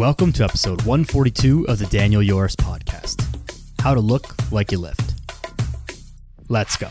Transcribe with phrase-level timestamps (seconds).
[0.00, 3.22] Welcome to episode 142 of the Daniel Yoris podcast
[3.82, 5.12] How to Look Like You Lift.
[6.48, 6.88] Let's go.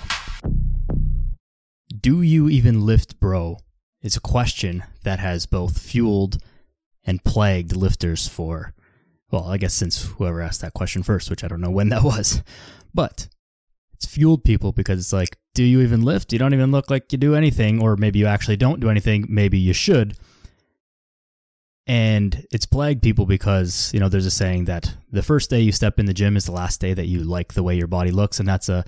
[2.00, 3.58] Do you even lift, bro?
[4.04, 6.38] Is a question that has both fueled
[7.04, 8.76] and plagued lifters for,
[9.32, 12.04] well, I guess since whoever asked that question first, which I don't know when that
[12.04, 12.44] was.
[12.94, 13.28] But
[13.92, 16.32] it's fueled people because it's like, do you even lift?
[16.32, 19.26] You don't even look like you do anything, or maybe you actually don't do anything.
[19.28, 20.16] Maybe you should
[21.90, 25.72] and it's plagued people because you know there's a saying that the first day you
[25.72, 28.12] step in the gym is the last day that you like the way your body
[28.12, 28.40] looks.
[28.40, 28.86] And that's a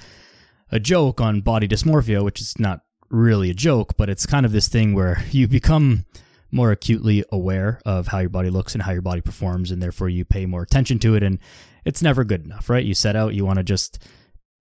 [0.72, 4.54] a joke on body dysmorphia which is not really a joke but it's kind of
[4.54, 6.05] this thing where you become
[6.50, 10.08] more acutely aware of how your body looks and how your body performs and therefore
[10.08, 11.40] you pay more attention to it and
[11.84, 12.86] it's never good enough right?
[12.86, 13.99] You set out you want to just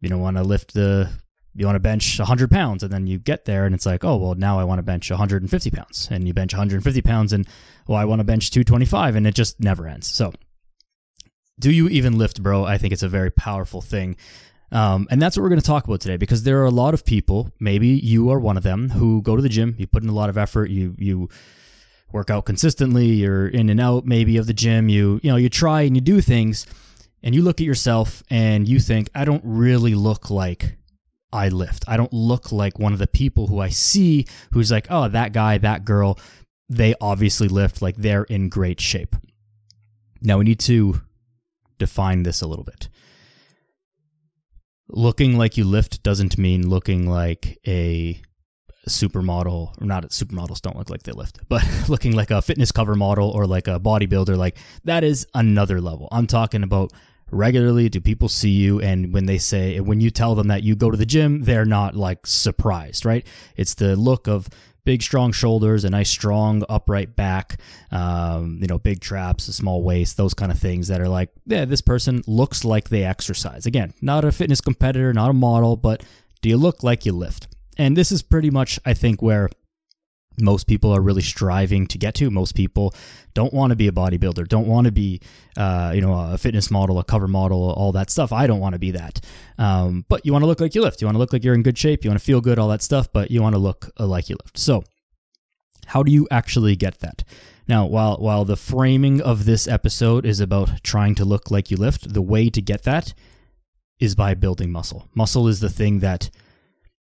[0.01, 1.11] you know want to lift the
[1.54, 4.16] you want to bench 100 pounds and then you get there and it's like oh
[4.16, 6.09] well now i want to bench 150 pounds.
[6.10, 7.46] And you bench 150 pounds and
[7.87, 10.07] well i want to bench 225 and it just never ends.
[10.07, 10.32] So
[11.59, 12.65] do you even lift bro?
[12.65, 14.16] I think it's a very powerful thing.
[14.73, 16.95] Um, and that's what we're going to talk about today because there are a lot
[16.95, 20.04] of people maybe you are one of them who go to the gym you put
[20.04, 21.29] in a lot of effort you you
[22.12, 25.48] work out consistently you're in and out maybe of the gym you you know you
[25.48, 26.66] try and you do things
[27.24, 30.76] and you look at yourself and you think i don't really look like
[31.32, 31.84] I lift.
[31.86, 35.32] I don't look like one of the people who I see who's like, oh, that
[35.32, 36.18] guy, that girl,
[36.68, 39.16] they obviously lift, like they're in great shape.
[40.23, 41.01] Now we need to
[41.78, 42.88] define this a little bit.
[44.88, 48.20] Looking like you lift doesn't mean looking like a
[48.88, 52.95] supermodel, or not supermodels don't look like they lift, but looking like a fitness cover
[52.95, 56.08] model or like a bodybuilder, like that is another level.
[56.10, 56.92] I'm talking about
[57.32, 57.88] regularly?
[57.88, 58.80] Do people see you?
[58.80, 61.64] And when they say, when you tell them that you go to the gym, they're
[61.64, 63.26] not like surprised, right?
[63.56, 64.48] It's the look of
[64.84, 67.60] big, strong shoulders, a nice, strong, upright back,
[67.91, 71.30] um, you know, big traps, a small waist, those kind of things that are like,
[71.46, 73.66] yeah, this person looks like they exercise.
[73.66, 76.02] Again, not a fitness competitor, not a model, but
[76.42, 77.48] do you look like you lift?
[77.76, 79.48] And this is pretty much, I think, where
[80.40, 82.30] most people are really striving to get to.
[82.30, 82.94] Most people
[83.34, 85.20] don't want to be a bodybuilder, don't want to be,
[85.56, 88.32] uh, you know, a fitness model, a cover model, all that stuff.
[88.32, 89.20] I don't want to be that.
[89.58, 91.00] Um, but you want to look like you lift.
[91.00, 92.04] You want to look like you're in good shape.
[92.04, 93.12] You want to feel good, all that stuff.
[93.12, 94.58] But you want to look uh, like you lift.
[94.58, 94.84] So,
[95.86, 97.24] how do you actually get that?
[97.68, 101.76] Now, while while the framing of this episode is about trying to look like you
[101.76, 103.14] lift, the way to get that
[104.00, 105.08] is by building muscle.
[105.14, 106.30] Muscle is the thing that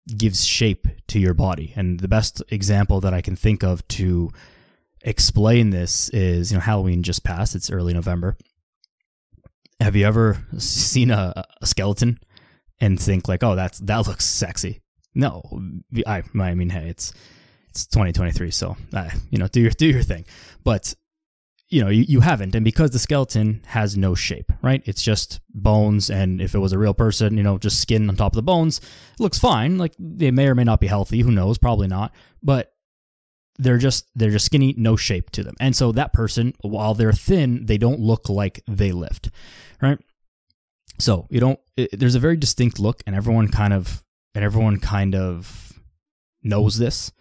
[0.06, 1.72] gives shape to your body.
[1.76, 4.30] And the best example that I can think of to
[5.02, 7.54] explain this is, you know, Halloween just passed.
[7.54, 8.36] It's early November.
[9.80, 12.18] Have you ever seen a, a skeleton
[12.80, 14.80] and think like, "Oh, that's that looks sexy"?
[15.14, 15.42] No,
[16.06, 17.12] I I mean, hey, it's
[17.68, 20.24] it's 2023, so uh, you know, do your do your thing.
[20.64, 20.94] But
[21.68, 22.54] you know, you, you haven't.
[22.54, 24.82] And because the skeleton has no shape, right?
[24.84, 26.10] It's just bones.
[26.10, 28.42] And if it was a real person, you know, just skin on top of the
[28.42, 29.78] bones, it looks fine.
[29.78, 31.20] Like they may or may not be healthy.
[31.20, 31.58] Who knows?
[31.58, 32.14] Probably not.
[32.42, 32.72] But
[33.58, 35.54] they're just they're just skinny, no shape to them.
[35.58, 39.30] And so that person, while they're thin, they don't look like they lift,
[39.80, 39.98] right?
[40.98, 41.58] So you don't.
[41.76, 44.04] It, there's a very distinct look, and everyone kind of
[44.34, 45.72] and everyone kind of
[46.42, 47.12] knows this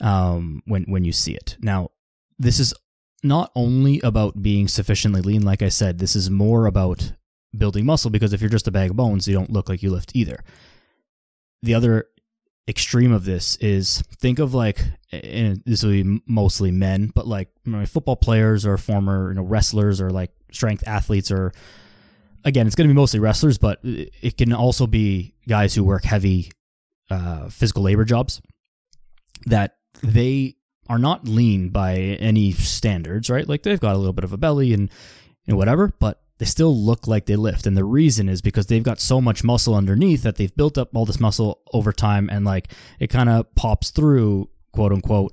[0.00, 1.56] um, when when you see it.
[1.60, 1.90] Now,
[2.38, 2.74] this is
[3.22, 7.12] not only about being sufficiently lean, like I said, this is more about
[7.56, 9.90] building muscle because if you're just a bag of bones, you don't look like you
[9.90, 10.42] lift either.
[11.62, 12.06] The other
[12.68, 17.48] extreme of this is think of like, and this will be mostly men, but like
[17.86, 21.52] football players or former you know, wrestlers or like strength athletes or
[22.44, 26.04] again, it's going to be mostly wrestlers, but it can also be guys who work
[26.04, 26.50] heavy
[27.10, 28.40] uh, physical labor jobs
[29.46, 30.56] that they
[30.88, 33.48] are not lean by any standards, right?
[33.48, 34.90] Like they've got a little bit of a belly and
[35.44, 37.66] you know, whatever, but they still look like they lift.
[37.66, 40.94] And the reason is because they've got so much muscle underneath that they've built up
[40.94, 45.32] all this muscle over time and like it kind of pops through, quote unquote,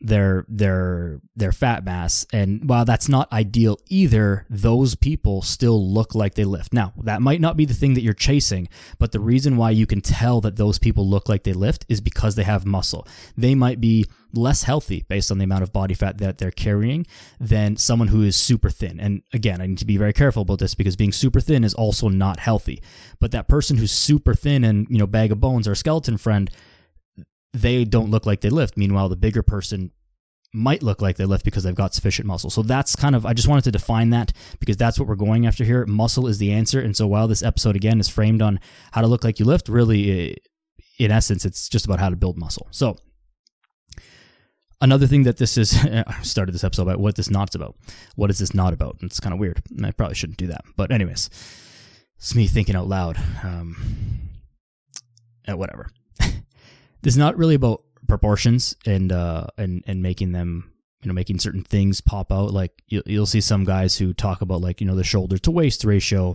[0.00, 2.26] their their their fat mass.
[2.32, 6.72] And while that's not ideal either those people still look like they lift.
[6.72, 8.68] Now that might not be the thing that you're chasing
[8.98, 12.00] but the reason why you can tell that those people look like they lift is
[12.00, 13.06] because they have muscle.
[13.36, 17.04] They might be less healthy based on the amount of body fat that they're carrying
[17.40, 19.00] than someone who is super thin.
[19.00, 21.74] And again i need to be very careful about this because being super thin is
[21.74, 22.82] also not healthy.
[23.18, 26.50] But that person who's super thin and you know bag of bones or skeleton friend
[27.52, 28.76] they don't look like they lift.
[28.76, 29.90] Meanwhile, the bigger person
[30.52, 32.50] might look like they lift because they've got sufficient muscle.
[32.50, 35.46] So that's kind of, I just wanted to define that because that's what we're going
[35.46, 35.86] after here.
[35.86, 36.80] Muscle is the answer.
[36.80, 38.58] And so while this episode, again, is framed on
[38.92, 40.36] how to look like you lift, really,
[40.98, 42.66] in essence, it's just about how to build muscle.
[42.72, 42.96] So
[44.82, 47.76] Another thing that this is, I started this episode about what this not's about.
[48.16, 48.96] What is this not about?
[49.00, 49.62] And it's kind of weird.
[49.84, 50.62] I probably shouldn't do that.
[50.76, 51.28] But, anyways,
[52.16, 53.18] it's me thinking out loud.
[53.42, 54.30] Um,
[55.46, 55.88] whatever.
[57.02, 61.38] this is not really about proportions and uh, and and making them you know making
[61.38, 62.52] certain things pop out.
[62.52, 65.50] Like you'll, you'll see some guys who talk about like you know the shoulder to
[65.50, 66.34] waist ratio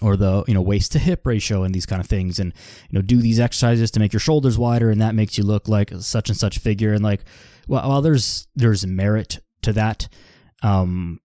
[0.00, 2.52] or the you know waist to hip ratio and these kind of things and
[2.90, 5.68] you know do these exercises to make your shoulders wider and that makes you look
[5.68, 7.24] like such and such figure and like
[7.68, 10.08] well while there's there's merit to that
[10.62, 11.20] um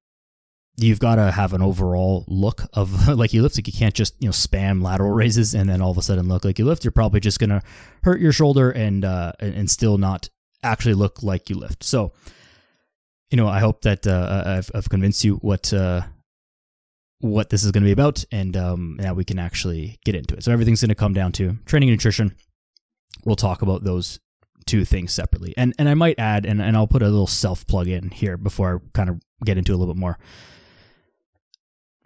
[0.77, 4.15] you've got to have an overall look of like you lift like you can't just
[4.19, 6.83] you know spam lateral raises and then all of a sudden look like you lift
[6.83, 7.62] you're probably just gonna
[8.03, 10.29] hurt your shoulder and uh and still not
[10.63, 12.12] actually look like you lift so
[13.31, 16.01] you know i hope that uh i've, I've convinced you what uh
[17.19, 20.35] what this is going to be about, and um, now we can actually get into
[20.35, 20.44] it.
[20.44, 22.35] So everything's going to come down to training and nutrition.
[23.25, 24.19] We'll talk about those
[24.65, 27.65] two things separately, and and I might add, and and I'll put a little self
[27.68, 30.19] plug in here before I kind of get into a little bit more.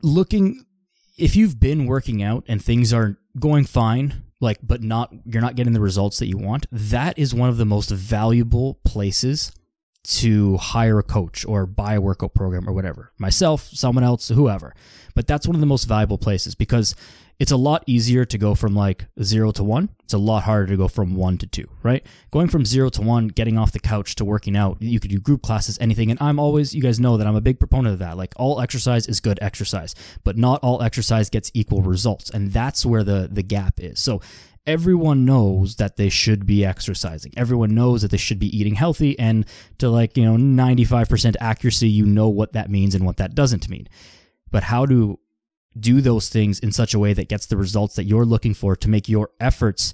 [0.01, 0.65] Looking,
[1.17, 5.55] if you've been working out and things are going fine, like but not you're not
[5.55, 9.51] getting the results that you want, that is one of the most valuable places
[10.03, 13.11] to hire a coach or buy a workout program or whatever.
[13.17, 14.73] Myself, someone else, whoever.
[15.13, 16.95] But that's one of the most valuable places because
[17.41, 19.89] it's a lot easier to go from like zero to one.
[20.03, 22.05] It's a lot harder to go from one to two, right?
[22.29, 25.19] Going from zero to one, getting off the couch to working out, you could do
[25.19, 26.11] group classes, anything.
[26.11, 28.15] And I'm always, you guys know that I'm a big proponent of that.
[28.15, 32.29] Like all exercise is good exercise, but not all exercise gets equal results.
[32.29, 33.99] And that's where the, the gap is.
[33.99, 34.21] So
[34.65, 37.33] everyone knows that they should be exercising.
[37.35, 39.17] Everyone knows that they should be eating healthy.
[39.17, 39.45] And
[39.79, 43.69] to like, you know, 95% accuracy, you know what that means and what that doesn't
[43.69, 43.87] mean.
[44.51, 45.19] But how to
[45.79, 48.75] do those things in such a way that gets the results that you're looking for
[48.75, 49.93] to make your efforts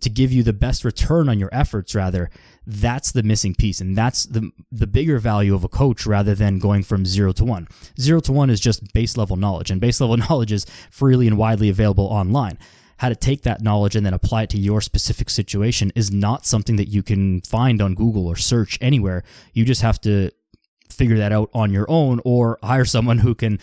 [0.00, 2.30] to give you the best return on your efforts rather
[2.66, 6.58] that's the missing piece and that's the the bigger value of a coach rather than
[6.58, 7.66] going from 0 to 1
[7.98, 11.38] 0 to 1 is just base level knowledge and base level knowledge is freely and
[11.38, 12.58] widely available online
[12.98, 16.46] how to take that knowledge and then apply it to your specific situation is not
[16.46, 19.22] something that you can find on Google or search anywhere.
[19.52, 20.30] You just have to
[20.90, 23.58] figure that out on your own or hire someone who can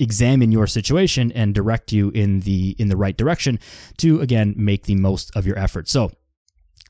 [0.00, 3.60] examine your situation and direct you in the in the right direction
[3.98, 5.88] to again make the most of your effort.
[5.88, 6.10] So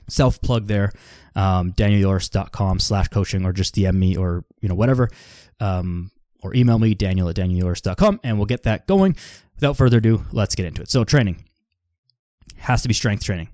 [0.09, 0.91] self plug there
[1.35, 5.09] um, danielyoris.com slash coaching or just dm me or you know whatever
[5.59, 6.11] um,
[6.45, 9.15] or email me daniel at danielyoris.com and we'll get that going
[9.55, 10.89] without further ado, let's get into it.
[10.89, 11.43] So, training
[12.57, 13.49] has to be strength training.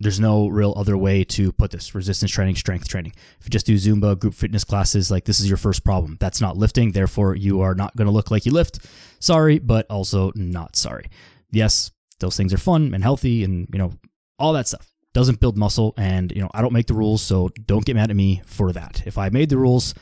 [0.00, 3.12] There's no real other way to put this resistance training, strength training.
[3.38, 6.16] If you just do Zumba, group fitness classes, like this is your first problem.
[6.18, 6.90] That's not lifting.
[6.90, 8.80] Therefore, you are not going to look like you lift.
[9.20, 11.06] Sorry, but also not sorry.
[11.52, 13.92] Yes, those things are fun and healthy and, you know,
[14.40, 14.88] all that stuff.
[15.12, 15.94] Doesn't build muscle.
[15.96, 17.22] And, you know, I don't make the rules.
[17.22, 19.06] So don't get mad at me for that.
[19.06, 19.94] If I made the rules,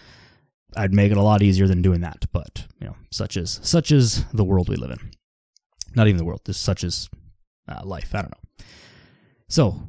[0.77, 2.27] I'd make it a lot easier than doing that.
[2.33, 5.11] But, you know, such is, such is the world we live in
[5.95, 7.09] not even the world, just such as
[7.69, 8.15] uh, life.
[8.15, 8.65] I don't know.
[9.49, 9.83] So,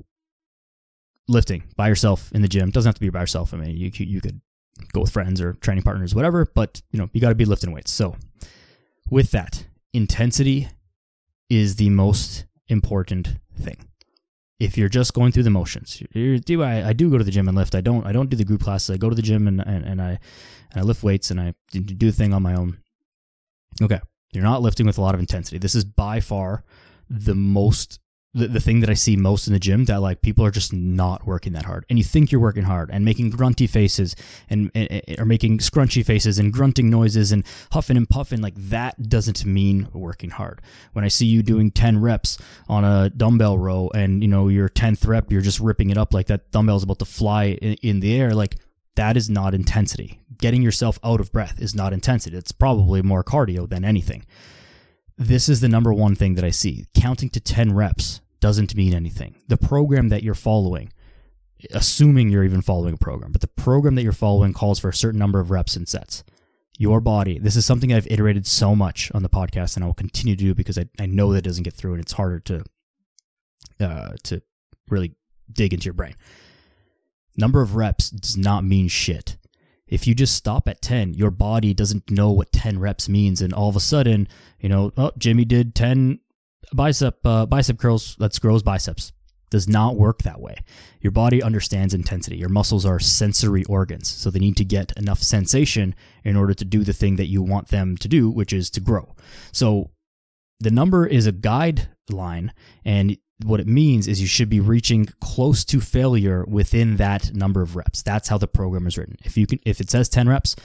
[1.28, 3.54] lifting by yourself in the gym doesn't have to be by yourself.
[3.54, 4.42] I mean, you you could
[4.94, 6.46] go with friends or training partners, whatever.
[6.54, 7.92] But you know, you got to be lifting weights.
[7.92, 8.16] So,
[9.10, 10.70] with that, intensity
[11.50, 13.88] is the most important thing.
[14.60, 17.48] If you're just going through the motions, do I, I do go to the gym
[17.48, 17.74] and lift.
[17.74, 18.92] I don't I don't do the group classes.
[18.92, 20.20] I go to the gym and and, and I
[20.76, 22.80] I lift weights and I do the thing on my own.
[23.82, 24.00] Okay,
[24.32, 25.58] you're not lifting with a lot of intensity.
[25.58, 26.64] This is by far
[27.10, 28.00] the most
[28.34, 30.72] the, the thing that I see most in the gym that like people are just
[30.72, 31.86] not working that hard.
[31.90, 34.16] And you think you're working hard and making grunty faces
[34.50, 39.10] and, and or making scrunchy faces and grunting noises and huffing and puffing like that
[39.10, 40.62] doesn't mean working hard.
[40.94, 42.38] When I see you doing 10 reps
[42.70, 46.14] on a dumbbell row and you know your 10th rep you're just ripping it up
[46.14, 48.56] like that dumbbell's about to fly in, in the air like
[48.96, 52.36] that is not intensity getting yourself out of breath is not intensity.
[52.36, 54.26] It's probably more cardio than anything.
[55.18, 56.88] This is the number one thing that I see.
[56.96, 59.36] Counting to 10 reps doesn't mean anything.
[59.48, 60.92] The program that you're following,
[61.74, 64.94] assuming you're even following a program, but the program that you're following calls for a
[64.94, 66.24] certain number of reps and sets.
[66.80, 69.94] Your body, this is something I've iterated so much on the podcast and I will
[69.94, 72.64] continue to do because I, I know that doesn't get through and it's harder to
[73.80, 74.42] uh, to
[74.90, 75.14] really
[75.52, 76.16] dig into your brain.
[77.38, 79.38] Number of reps does not mean shit
[79.92, 83.42] if you just stop at 10, your body doesn't know what 10 reps means.
[83.42, 84.28] And all of a sudden,
[84.60, 86.20] you know, oh, Jimmy did 10
[86.74, 88.16] bicep, uh, bicep curls.
[88.18, 89.12] Let's grow biceps.
[89.50, 90.64] Does not work that way.
[91.02, 92.38] Your body understands intensity.
[92.38, 94.08] Your muscles are sensory organs.
[94.08, 97.42] So they need to get enough sensation in order to do the thing that you
[97.42, 99.14] want them to do, which is to grow.
[99.52, 99.92] So
[100.62, 102.52] the number is a guideline
[102.86, 107.62] and what it means is you should be reaching close to failure within that number
[107.62, 108.02] of reps.
[108.02, 109.18] That's how the program is written.
[109.24, 110.56] If you can, if it says 10 reps,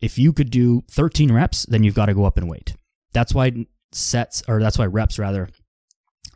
[0.00, 2.74] if you could do 13 reps, then you've got to go up in weight.
[3.12, 5.48] That's why sets, or that's why reps rather,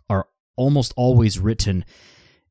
[0.08, 1.84] are almost always written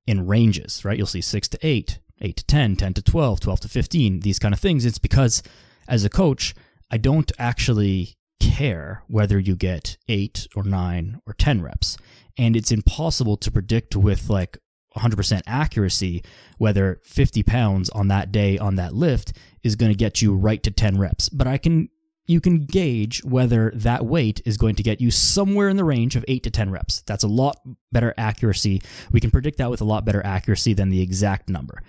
[0.07, 0.97] in ranges, right?
[0.97, 4.39] You'll see six to eight, eight to 10, 10 to 12, 12 to 15, these
[4.39, 4.85] kind of things.
[4.85, 5.43] It's because
[5.87, 6.53] as a coach,
[6.89, 11.97] I don't actually care whether you get eight or nine or 10 reps.
[12.37, 14.57] And it's impossible to predict with like
[14.97, 16.23] 100% accuracy
[16.57, 19.33] whether 50 pounds on that day on that lift
[19.63, 21.29] is going to get you right to 10 reps.
[21.29, 21.89] But I can
[22.27, 26.15] you can gauge whether that weight is going to get you somewhere in the range
[26.15, 27.01] of 8 to 10 reps.
[27.01, 27.59] That's a lot
[27.91, 28.81] better accuracy.
[29.11, 31.81] We can predict that with a lot better accuracy than the exact number.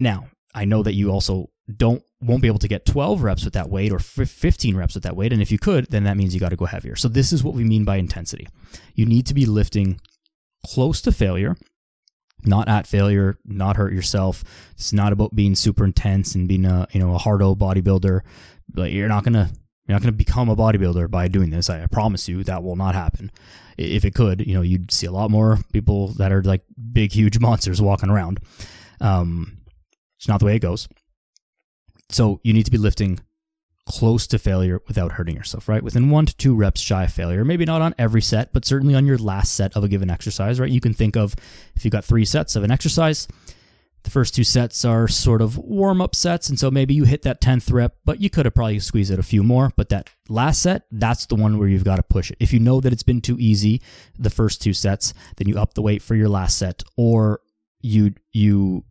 [0.00, 3.54] Now, I know that you also don't won't be able to get 12 reps with
[3.54, 6.34] that weight or 15 reps with that weight and if you could then that means
[6.34, 6.96] you got to go heavier.
[6.96, 8.48] So this is what we mean by intensity.
[8.94, 10.00] You need to be lifting
[10.64, 11.56] close to failure,
[12.44, 14.44] not at failure, not hurt yourself.
[14.72, 18.20] It's not about being super intense and being a, you know, a hardo bodybuilder.
[18.74, 19.50] Like you're not going to
[19.86, 21.68] you're not going to become a bodybuilder by doing this.
[21.68, 23.32] I, I promise you that will not happen.
[23.76, 26.62] If it could, you know, you'd see a lot more people that are like
[26.92, 28.38] big, huge monsters walking around.
[29.00, 29.58] Um,
[30.18, 30.88] it's not the way it goes.
[32.12, 33.20] So you need to be lifting
[33.86, 35.82] close to failure without hurting yourself, right?
[35.82, 37.44] Within one to two reps shy of failure.
[37.44, 40.60] Maybe not on every set, but certainly on your last set of a given exercise,
[40.60, 40.70] right?
[40.70, 41.34] You can think of
[41.74, 43.26] if you've got three sets of an exercise,
[44.04, 46.48] the first two sets are sort of warm up sets.
[46.48, 49.18] And so maybe you hit that 10th rep, but you could have probably squeezed it
[49.18, 49.72] a few more.
[49.76, 52.36] But that last set, that's the one where you've got to push it.
[52.40, 53.80] If you know that it's been too easy
[54.18, 57.40] the first two sets, then you up the weight for your last set or
[57.80, 58.84] you, you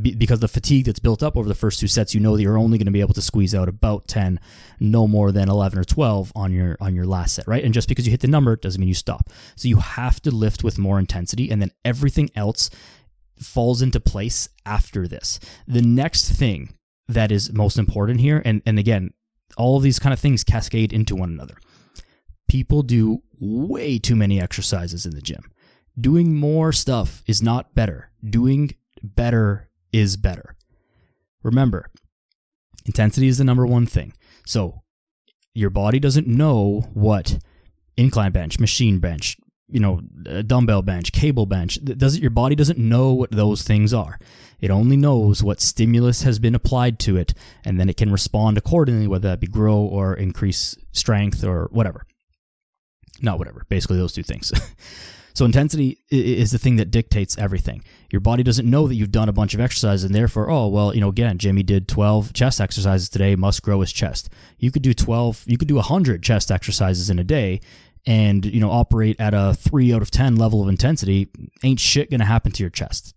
[0.00, 2.58] because the fatigue that's built up over the first two sets, you know that you're
[2.58, 4.40] only going to be able to squeeze out about 10,
[4.80, 7.64] no more than 11 or 12 on your on your last set, right?
[7.64, 9.30] And just because you hit the number doesn't mean you stop.
[9.54, 12.70] So you have to lift with more intensity and then everything else
[13.38, 15.38] falls into place after this.
[15.66, 16.74] The next thing
[17.08, 19.12] that is most important here and and again,
[19.56, 21.56] all of these kind of things cascade into one another.
[22.48, 25.50] People do way too many exercises in the gym.
[25.98, 28.10] Doing more stuff is not better.
[28.28, 30.56] Doing better is better.
[31.44, 31.88] Remember,
[32.84, 34.12] intensity is the number one thing.
[34.44, 34.82] So
[35.54, 37.38] your body doesn't know what
[37.96, 39.36] incline bench, machine bench,
[39.68, 40.00] you know,
[40.46, 41.78] dumbbell bench, cable bench.
[41.84, 44.18] Does your body doesn't know what those things are.
[44.60, 47.34] It only knows what stimulus has been applied to it,
[47.64, 52.06] and then it can respond accordingly, whether that be grow or increase strength or whatever.
[53.20, 53.64] Not whatever.
[53.68, 54.52] Basically, those two things.
[55.34, 57.82] So intensity is the thing that dictates everything.
[58.10, 60.94] Your body doesn't know that you've done a bunch of exercise and therefore, oh, well,
[60.94, 64.30] you know, again, Jimmy did 12 chest exercises today, must grow his chest.
[64.58, 67.60] You could do 12, you could do 100 chest exercises in a day
[68.06, 71.28] and, you know, operate at a 3 out of 10 level of intensity.
[71.64, 73.16] Ain't shit going to happen to your chest.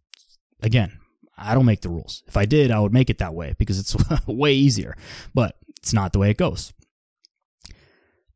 [0.63, 0.97] Again,
[1.37, 2.23] I don't make the rules.
[2.27, 3.95] If I did, I would make it that way because it's
[4.25, 4.95] way easier,
[5.35, 6.73] but it's not the way it goes.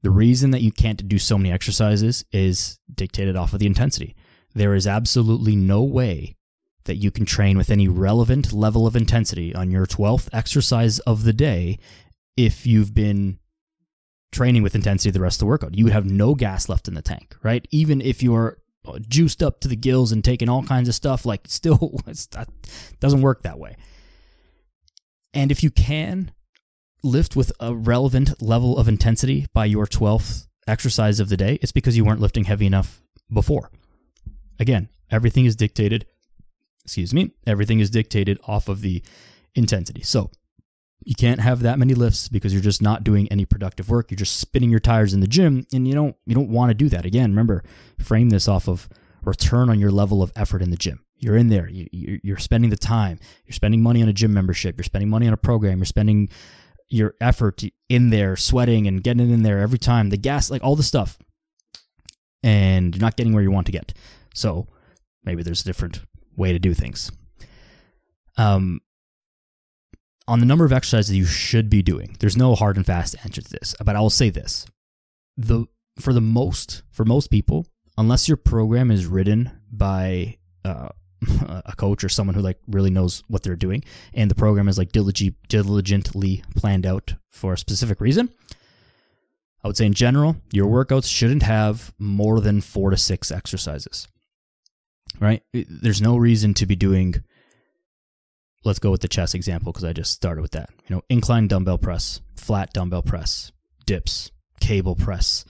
[0.04, 4.16] The reason that you can't do so many exercises is dictated off of the intensity.
[4.54, 6.36] There is absolutely no way
[6.86, 11.24] that you can train with any relevant level of intensity on your 12th exercise of
[11.24, 11.78] the day
[12.36, 13.38] if you've been
[14.32, 15.76] training with intensity the rest of the workout.
[15.76, 17.68] You would have no gas left in the tank, right?
[17.70, 21.26] Even if you're uh, juiced up to the gills and taking all kinds of stuff,
[21.26, 22.48] like still, that
[23.00, 23.76] doesn't work that way.
[25.34, 26.32] And if you can
[27.04, 31.72] lift with a relevant level of intensity by your 12th exercise of the day, it's
[31.72, 33.72] because you weren't lifting heavy enough before.
[34.60, 36.06] Again, everything is dictated,
[36.84, 39.04] excuse me, everything is dictated off of the
[39.56, 40.02] intensity.
[40.04, 40.32] So
[41.04, 44.12] you can't have that many lifts because you're just not doing any productive work.
[44.12, 46.76] You're just spinning your tires in the gym and you don't you don't want to
[46.76, 47.06] do that.
[47.06, 47.64] Again, remember,
[48.00, 48.88] frame this off of
[49.24, 51.04] return on your level of effort in the gym.
[51.18, 51.70] You're in there.
[51.70, 53.20] You, are spending the time.
[53.46, 54.78] You're spending money on a gym membership.
[54.78, 55.78] You're spending money on a program.
[55.78, 56.30] You're spending
[56.92, 60.76] your effort in there, sweating and getting in there every time, the gas, like all
[60.76, 61.18] the stuff,
[62.44, 63.94] and you're not getting where you want to get.
[64.34, 64.68] So
[65.24, 66.02] maybe there's a different
[66.36, 67.12] way to do things.
[68.38, 68.82] Um,
[70.28, 73.42] on the number of exercises you should be doing, there's no hard and fast answer
[73.42, 74.66] to this, but I will say this:
[75.38, 75.66] the
[76.00, 77.68] for the most for most people,
[77.98, 80.90] unless your program is written by uh,
[81.66, 83.84] a coach or someone who like really knows what they're doing.
[84.14, 88.30] And the program is like diligently planned out for a specific reason.
[89.64, 94.08] I would say in general your workouts shouldn't have more than four to six exercises
[95.20, 95.44] right?
[95.54, 97.16] There's no reason to be doing
[98.64, 100.70] let's go with the chest example because i just started with that.
[100.88, 103.52] You know incline dumbbell press flat dumbbell press
[103.86, 105.46] dips cable press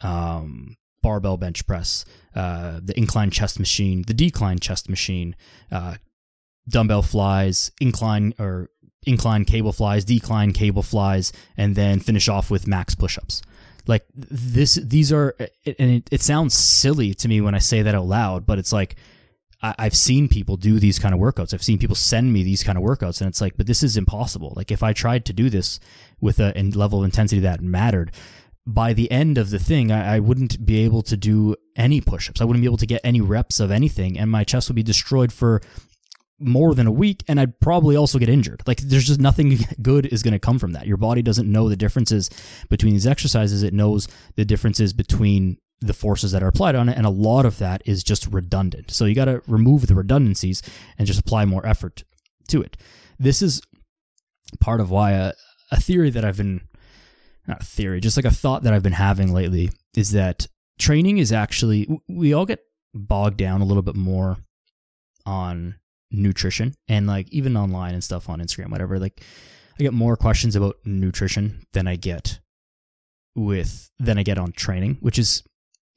[0.00, 5.36] um, barbell bench press, uh, the incline chest machine, the decline chest machine,
[5.70, 5.96] uh,
[6.68, 8.70] dumbbell flies, incline or
[9.06, 13.42] incline cable flies, decline cable flies, and then finish off with max push-ups.
[13.86, 17.94] Like this, these are, and it, it sounds silly to me when I say that
[17.94, 18.96] out loud, but it's like
[19.62, 21.54] I, I've seen people do these kind of workouts.
[21.54, 23.96] I've seen people send me these kind of workouts, and it's like, but this is
[23.96, 24.52] impossible.
[24.56, 25.80] Like if I tried to do this
[26.20, 28.12] with a level of intensity that mattered,
[28.68, 32.42] by the end of the thing, I, I, wouldn't be able to do any push-ups.
[32.42, 34.82] I wouldn't be able to get any reps of anything, and my chest would be
[34.82, 35.62] destroyed for
[36.38, 38.62] more than a week and I'd probably also get injured.
[38.66, 40.86] Like there's just nothing good is going to come from that.
[40.86, 42.30] Your body doesn't know the differences
[42.68, 43.64] between these exercises.
[43.64, 44.06] It knows
[44.36, 47.82] the differences between the forces that are applied on it and a lot of that
[47.86, 48.92] is just redundant.
[48.92, 50.62] So you got to remove the redundancies
[50.96, 52.04] and just apply more effort
[52.48, 52.76] to it.
[53.18, 53.60] This is
[54.60, 55.32] part of why a,
[55.72, 56.60] a theory that I've been
[57.48, 60.46] not theory, just like a thought that I've been having lately is that
[60.78, 62.60] training is actually we all get
[62.94, 64.36] bogged down a little bit more
[65.26, 65.76] on
[66.10, 68.98] nutrition and like even online and stuff on Instagram, whatever.
[68.98, 69.22] Like
[69.78, 72.40] I get more questions about nutrition than I get
[73.34, 75.42] with than I get on training, which is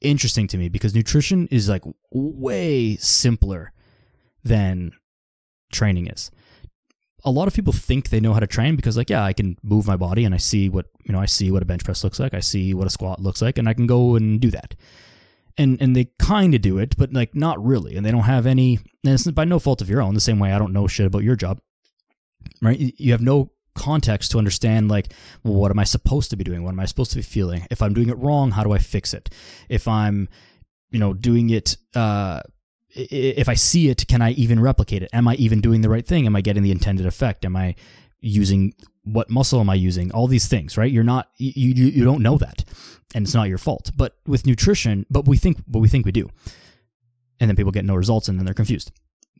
[0.00, 3.72] interesting to me because nutrition is like way simpler
[4.44, 4.92] than
[5.72, 6.30] training is.
[7.24, 9.56] A lot of people think they know how to train because like yeah, I can
[9.62, 12.02] move my body and I see what, you know, I see what a bench press
[12.02, 14.50] looks like, I see what a squat looks like and I can go and do
[14.50, 14.74] that
[15.58, 18.46] and and they kind of do it, but like not really, and they don't have
[18.46, 18.78] any.
[19.04, 20.14] And it's by no fault of your own.
[20.14, 21.60] The same way I don't know shit about your job,
[22.60, 22.78] right?
[22.98, 25.12] You have no context to understand like
[25.44, 26.62] well, what am I supposed to be doing?
[26.62, 27.66] What am I supposed to be feeling?
[27.70, 29.30] If I'm doing it wrong, how do I fix it?
[29.68, 30.28] If I'm,
[30.90, 31.76] you know, doing it.
[31.94, 32.40] Uh,
[32.94, 35.10] if I see it, can I even replicate it?
[35.12, 36.26] Am I even doing the right thing?
[36.26, 37.44] Am I getting the intended effect?
[37.44, 37.74] Am I
[38.20, 40.12] using what muscle am I using?
[40.12, 40.90] All these things, right?
[40.90, 42.64] You're not you you, you don't know that,
[43.14, 43.90] and it's not your fault.
[43.96, 46.28] But with nutrition, but we think but we think we do,
[47.40, 48.92] and then people get no results, and then they're confused.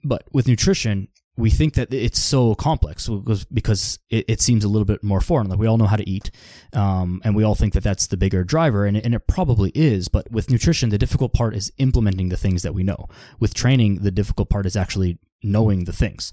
[0.04, 3.08] But with nutrition, we think that it's so complex
[3.52, 5.48] because it, it, seems a little bit more foreign.
[5.48, 6.30] Like we all know how to eat,
[6.74, 10.08] um, and we all think that that's the bigger driver, and, and it probably is.
[10.08, 13.08] But with nutrition, the difficult part is implementing the things that we know.
[13.40, 16.32] With training, the difficult part is actually knowing the things.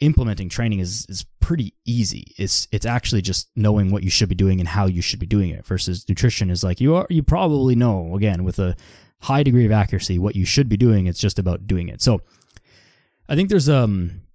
[0.00, 2.34] Implementing training is is pretty easy.
[2.36, 5.26] It's it's actually just knowing what you should be doing and how you should be
[5.26, 5.64] doing it.
[5.64, 8.76] Versus nutrition is like you are you probably know again with a
[9.20, 11.06] high degree of accuracy what you should be doing.
[11.06, 12.02] It's just about doing it.
[12.02, 12.20] So
[13.28, 14.25] I think there's um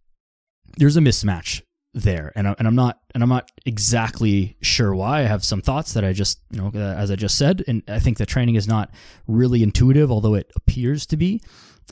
[0.77, 1.61] there's a mismatch
[1.93, 2.31] there.
[2.35, 5.19] And, I, and I'm not and I'm not exactly sure why.
[5.19, 7.83] I have some thoughts that I just you know uh, as I just said and
[7.87, 8.91] I think that training is not
[9.27, 11.41] really intuitive although it appears to be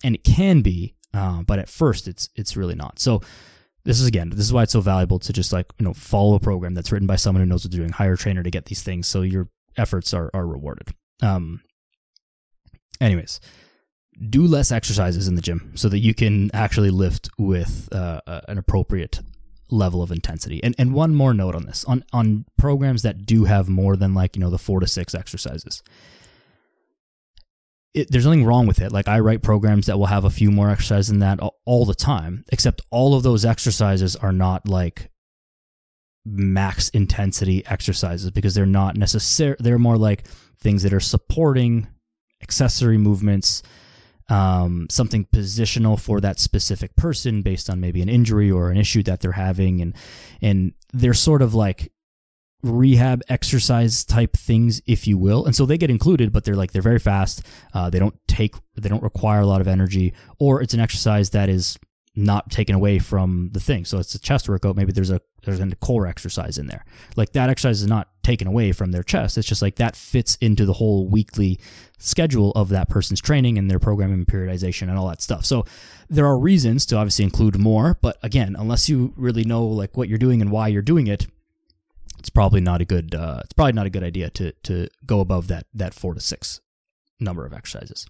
[0.03, 2.99] and it can be uh, but at first it's it's really not.
[2.99, 3.21] So
[3.83, 6.35] this is again this is why it's so valuable to just like you know follow
[6.35, 8.51] a program that's written by someone who knows what they're doing hire a trainer to
[8.51, 10.89] get these things so your efforts are are rewarded.
[11.21, 11.61] Um
[13.01, 13.39] anyways
[14.27, 18.57] do less exercises in the gym so that you can actually lift with uh, an
[18.57, 19.21] appropriate
[19.71, 20.63] level of intensity.
[20.63, 24.13] And and one more note on this on on programs that do have more than
[24.13, 25.83] like you know the four to six exercises.
[27.93, 28.91] It, there's nothing wrong with it.
[28.91, 31.85] Like I write programs that will have a few more exercises than that all, all
[31.85, 35.09] the time, except all of those exercises are not like
[36.25, 39.55] max intensity exercises because they're not necessary.
[39.59, 40.27] They're more like
[40.59, 41.87] things that are supporting
[42.41, 43.63] accessory movements
[44.29, 49.03] um, something positional for that specific person based on maybe an injury or an issue
[49.03, 49.95] that they're having, and
[50.41, 51.91] and they're sort of like
[52.61, 55.45] rehab exercise type things, if you will.
[55.45, 57.45] And so they get included, but they're like they're very fast.
[57.73, 61.31] Uh, they don't take they don't require a lot of energy, or it's an exercise
[61.31, 61.77] that is
[62.19, 63.85] not taken away from the thing.
[63.85, 64.75] So it's a chest workout.
[64.75, 66.85] Maybe there's a there's a core exercise in there.
[67.15, 69.37] Like that exercise is not taken away from their chest.
[69.37, 71.59] It's just like that fits into the whole weekly
[71.97, 75.45] schedule of that person's training and their programming periodization and all that stuff.
[75.45, 75.65] So
[76.09, 80.09] there are reasons to obviously include more, but again, unless you really know like what
[80.09, 81.27] you're doing and why you're doing it,
[82.17, 85.21] it's probably not a good uh, it's probably not a good idea to to go
[85.21, 86.59] above that that four to six
[87.19, 88.05] number of exercises.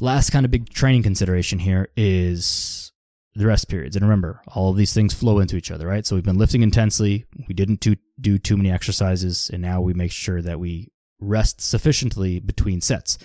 [0.00, 2.92] Last kind of big training consideration here is
[3.34, 3.96] the rest periods.
[3.96, 6.06] And remember, all of these things flow into each other, right?
[6.06, 7.24] So we've been lifting intensely.
[7.48, 9.50] We didn't do, do too many exercises.
[9.52, 13.18] And now we make sure that we rest sufficiently between sets.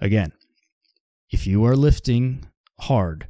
[0.00, 0.32] Again,
[1.30, 2.46] if you are lifting
[2.80, 3.28] hard,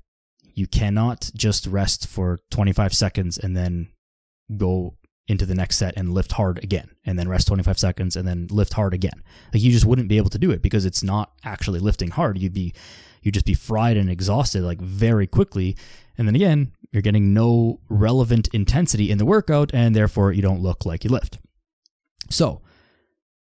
[0.55, 3.89] you cannot just rest for 25 seconds and then
[4.57, 4.96] go
[5.29, 8.47] into the next set and lift hard again and then rest 25 seconds and then
[8.51, 9.23] lift hard again.
[9.53, 12.39] Like you just wouldn't be able to do it because it's not actually lifting hard.
[12.39, 12.73] You'd be
[13.23, 15.77] you'd just be fried and exhausted like very quickly.
[16.17, 20.63] And then again, you're getting no relevant intensity in the workout and therefore you don't
[20.63, 21.39] look like you lift.
[22.31, 22.63] So,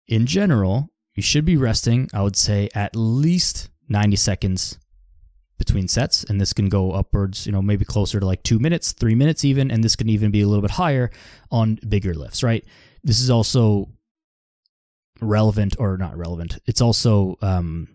[0.08, 4.78] in general, you should be resting, I would say, at least 90 seconds
[5.60, 6.24] between sets.
[6.24, 9.44] And this can go upwards, you know, maybe closer to like two minutes, three minutes
[9.44, 9.70] even.
[9.70, 11.10] And this can even be a little bit higher
[11.50, 12.64] on bigger lifts, right?
[13.04, 13.88] This is also
[15.20, 16.58] relevant or not relevant.
[16.66, 17.88] It's also um,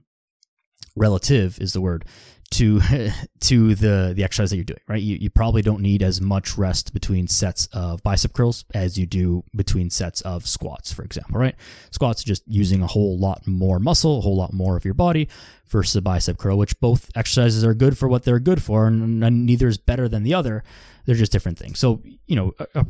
[0.96, 2.06] relative is the word
[2.52, 2.80] to
[3.42, 5.02] to the the exercise that you're doing, right?
[5.02, 9.06] You, you probably don't need as much rest between sets of bicep curls as you
[9.06, 11.56] do between sets of squats, for example, right?
[11.92, 15.28] Squats just using a whole lot more muscle, a whole lot more of your body
[15.68, 19.24] versus a bicep curl, which both exercises are good for what they're good for, and,
[19.24, 20.64] and neither is better than the other.
[21.06, 21.80] They're just different things.
[21.80, 22.84] So you know, uh,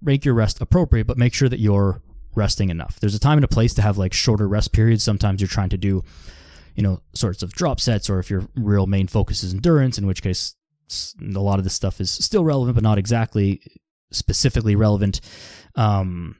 [0.00, 2.02] make your rest appropriate, but make sure that you're
[2.34, 2.98] resting enough.
[3.00, 5.02] There's a time and a place to have like shorter rest periods.
[5.02, 6.02] Sometimes you're trying to do
[6.74, 10.06] you know, sorts of drop sets, or if your real main focus is endurance, in
[10.06, 10.54] which case
[11.20, 13.60] a lot of this stuff is still relevant, but not exactly
[14.10, 15.20] specifically relevant.
[15.74, 16.36] Um,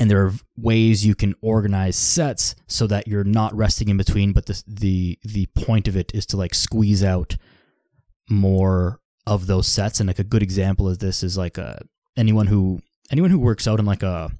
[0.00, 4.32] and there are ways you can organize sets so that you're not resting in between,
[4.32, 7.36] but the the the point of it is to like squeeze out
[8.30, 10.00] more of those sets.
[10.00, 11.78] And like a good example of this is like a uh,
[12.16, 14.30] anyone who anyone who works out in like a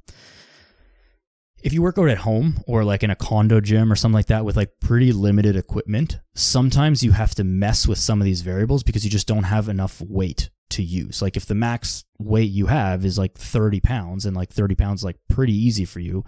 [1.62, 4.26] if you work out at home or like in a condo gym or something like
[4.26, 8.42] that with like pretty limited equipment, sometimes you have to mess with some of these
[8.42, 11.20] variables because you just don't have enough weight to use.
[11.20, 15.02] Like if the max weight you have is like 30 pounds and like 30 pounds
[15.02, 16.24] like pretty easy for you,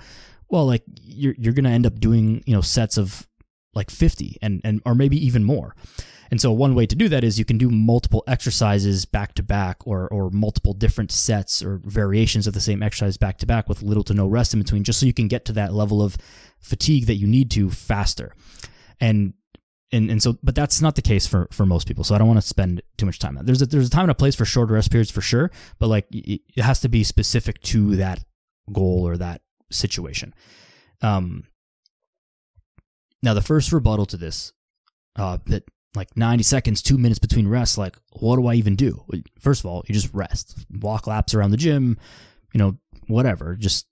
[0.49, 3.29] well, like you're, you're going to end up doing, you know, sets of
[3.73, 5.77] like 50 and, and, or maybe even more.
[6.31, 9.43] And so one way to do that is you can do multiple exercises back to
[9.43, 13.69] back or or multiple different sets or variations of the same exercise back to back
[13.69, 16.03] with little to no rest in between just so you can get to that level
[16.03, 16.16] of
[16.61, 18.35] fatigue that you need to faster.
[19.01, 19.35] And
[19.93, 22.05] and and so but that's not the case for for most people.
[22.05, 23.45] So I don't want to spend too much time on.
[23.45, 25.88] There's a there's a time and a place for shorter rest periods for sure, but
[25.88, 28.23] like it has to be specific to that
[28.73, 30.33] goal or that situation.
[31.03, 31.45] Um
[33.23, 34.53] now the first rebuttal to this
[35.16, 39.05] uh, that like 90 seconds, two minutes between rests, like, what do I even do?
[39.40, 41.98] First of all, you just rest, walk laps around the gym,
[42.53, 42.76] you know,
[43.09, 43.57] whatever.
[43.57, 43.87] Just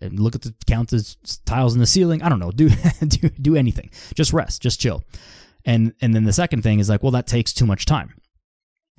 [0.00, 2.22] look at the count the tiles in the ceiling.
[2.22, 2.50] I don't know.
[2.54, 2.70] Do,
[3.06, 3.90] do, do anything.
[4.14, 5.02] Just rest, just chill.
[5.64, 8.14] And, and then the second thing is like, well, that takes too much time.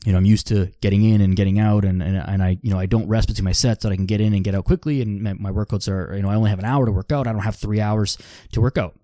[0.03, 2.71] You know, I'm used to getting in and getting out and, and, and I, you
[2.71, 4.55] know, I don't rest between my sets so that I can get in and get
[4.55, 5.01] out quickly.
[5.01, 7.27] And my, my workouts are, you know, I only have an hour to work out.
[7.27, 8.17] I don't have three hours
[8.51, 8.95] to work out.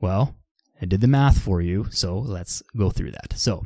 [0.00, 0.36] Well,
[0.84, 3.32] I did the math for you, so let's go through that.
[3.36, 3.64] So,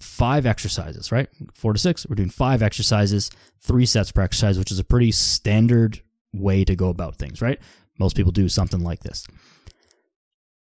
[0.00, 1.28] five exercises, right?
[1.54, 2.04] Four to six.
[2.04, 6.02] We're doing five exercises, three sets per exercise, which is a pretty standard
[6.32, 7.60] way to go about things, right?
[8.00, 9.24] Most people do something like this.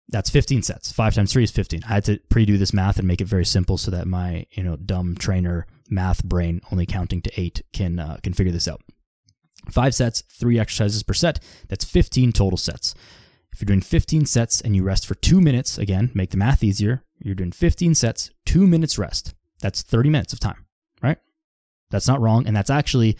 [0.10, 0.92] That's 15 sets.
[0.92, 1.82] Five times three is 15.
[1.84, 4.62] I had to pre-do this math and make it very simple so that my, you
[4.62, 8.84] know, dumb trainer math brain, only counting to eight, can uh, can figure this out.
[9.72, 11.40] Five sets, three exercises per set.
[11.70, 12.94] That's 15 total sets.
[13.54, 16.64] If you're doing 15 sets and you rest for two minutes, again, make the math
[16.64, 17.04] easier.
[17.20, 19.34] You're doing 15 sets, two minutes rest.
[19.60, 20.66] That's 30 minutes of time,
[21.02, 21.18] right?
[21.90, 22.48] That's not wrong.
[22.48, 23.18] And that's actually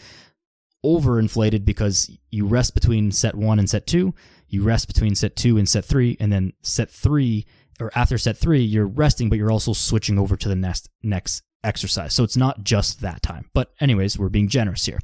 [0.84, 4.14] overinflated because you rest between set one and set two,
[4.48, 7.46] you rest between set two and set three, and then set three
[7.80, 11.42] or after set three, you're resting, but you're also switching over to the next next
[11.64, 12.12] exercise.
[12.12, 13.48] So it's not just that time.
[13.54, 14.98] But anyways, we're being generous here.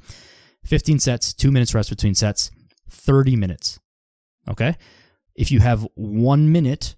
[0.65, 2.51] 15 sets, two minutes rest between sets,
[2.89, 3.79] 30 minutes.
[4.47, 4.75] Okay
[5.39, 6.97] if you have one minute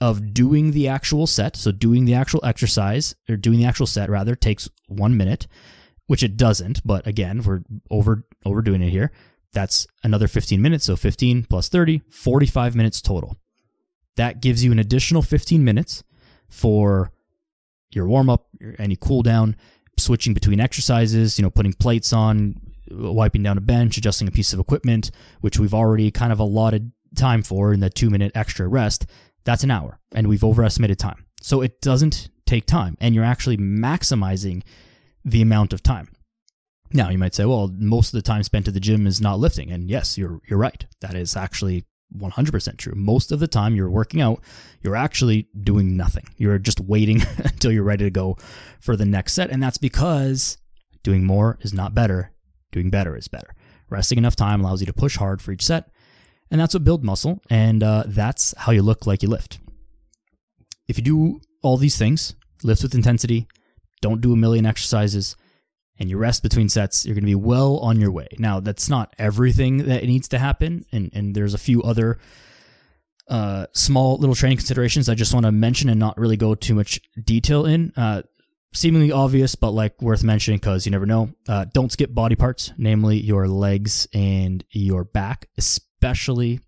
[0.00, 4.08] of doing the actual set, so doing the actual exercise or doing the actual set
[4.08, 5.48] rather takes one minute,
[6.06, 6.86] which it doesn't.
[6.86, 9.10] But again, we're over overdoing it here.
[9.52, 10.84] That's another 15 minutes.
[10.84, 13.36] So 15 plus 30, 45 minutes total.
[14.14, 16.04] That gives you an additional 15 minutes
[16.48, 17.10] for
[17.90, 18.46] your warm up,
[18.78, 19.56] any cool down,
[19.98, 22.54] switching between exercises, you know, putting plates on,
[22.88, 26.92] wiping down a bench, adjusting a piece of equipment, which we've already kind of allotted
[27.16, 29.06] time for in the two minute extra rest,
[29.44, 29.98] that's an hour.
[30.12, 31.26] And we've overestimated time.
[31.40, 32.96] So it doesn't take time.
[33.00, 34.62] And you're actually maximizing
[35.24, 36.08] the amount of time.
[36.92, 39.38] Now you might say, well, most of the time spent at the gym is not
[39.38, 39.70] lifting.
[39.70, 40.84] And yes, you're you're right.
[41.00, 41.84] That is actually
[42.16, 42.94] 100% true.
[42.96, 44.42] Most of the time you're working out,
[44.82, 46.24] you're actually doing nothing.
[46.36, 48.36] You're just waiting until you're ready to go
[48.80, 49.50] for the next set.
[49.50, 50.58] And that's because
[51.04, 52.32] doing more is not better.
[52.72, 53.54] Doing better is better.
[53.88, 55.90] Resting enough time allows you to push hard for each set
[56.50, 59.58] and that's what build muscle, and uh, that's how you look like you lift.
[60.88, 63.46] If you do all these things, lift with intensity,
[64.00, 65.36] don't do a million exercises,
[65.98, 68.28] and you rest between sets, you're going to be well on your way.
[68.38, 72.18] Now, that's not everything that needs to happen, and, and there's a few other
[73.28, 76.74] uh, small little training considerations I just want to mention and not really go too
[76.74, 77.92] much detail in.
[77.96, 78.22] Uh,
[78.72, 81.30] seemingly obvious, but like worth mentioning because you never know.
[81.48, 85.48] Uh, don't skip body parts, namely your legs and your back,
[86.00, 86.60] especially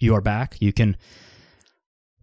[0.00, 0.56] your back.
[0.60, 0.96] You can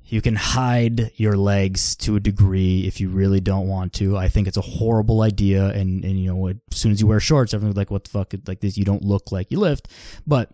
[0.08, 4.18] you can hide your legs to a degree if you really don't want to.
[4.18, 7.20] I think it's a horrible idea, and and you know, as soon as you wear
[7.20, 9.88] shorts, everyone's like, "What the fuck?" Like this, you don't look like you lift.
[10.28, 10.52] But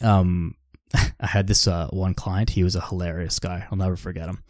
[0.00, 0.54] um,
[0.94, 2.50] I had this uh, one client.
[2.50, 3.66] He was a hilarious guy.
[3.70, 4.42] I'll never forget him.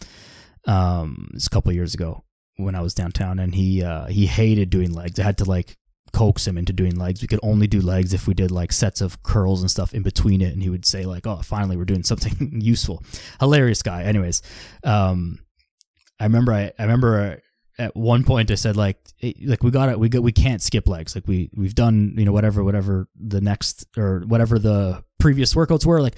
[0.67, 2.25] Um, it's a couple years ago
[2.57, 5.19] when I was downtown, and he uh, he hated doing legs.
[5.19, 5.77] I had to like
[6.17, 7.21] coax him into doing legs.
[7.21, 10.03] We could only do legs if we did like sets of curls and stuff in
[10.03, 10.55] between it.
[10.55, 13.03] And he would say like, "Oh, finally, we're doing something useful."
[13.39, 14.05] Hilarious guy.
[14.05, 14.41] Anyways,
[14.83, 15.41] um,
[16.19, 17.43] I remember I, I remember
[17.79, 18.99] at one point I said like
[19.45, 22.25] like we got it we got we can't skip legs like we we've done you
[22.25, 26.17] know whatever whatever the next or whatever the previous workouts were like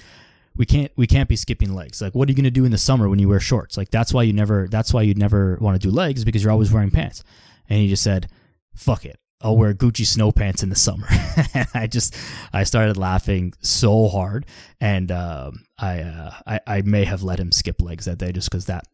[0.55, 2.71] we can't we can't be skipping legs like what are you going to do in
[2.71, 5.59] the summer when you wear shorts like that's why you never that's why you never
[5.61, 7.25] want to do legs because you're always wearing pants
[7.69, 8.29] and he just said
[8.77, 11.07] fuck it I'll wear Gucci snow pants in the summer.
[11.75, 12.17] I just
[12.53, 14.47] I started laughing so hard,
[14.81, 18.51] and um, I, uh, I I may have let him skip legs that day just
[18.51, 18.85] because that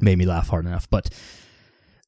[0.00, 0.88] made me laugh hard enough.
[0.90, 1.08] But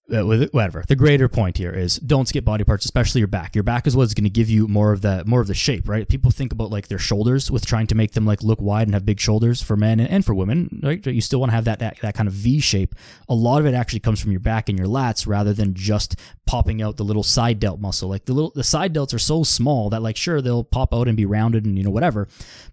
[0.09, 0.85] whatever.
[0.87, 3.55] The greater point here is don't skip body parts, especially your back.
[3.55, 5.89] Your back is what's going to give you more of the more of the shape,
[5.89, 6.07] right?
[6.07, 8.95] People think about like their shoulders with trying to make them like look wide and
[8.95, 11.05] have big shoulders for men and, and for women, right?
[11.05, 12.95] You still want to have that, that that kind of V shape.
[13.29, 16.17] A lot of it actually comes from your back and your lats rather than just
[16.47, 18.09] popping out the little side delt muscle.
[18.09, 21.09] Like the little the side delts are so small that like sure they'll pop out
[21.09, 22.29] and be rounded and you know whatever,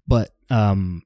[0.08, 1.02] but um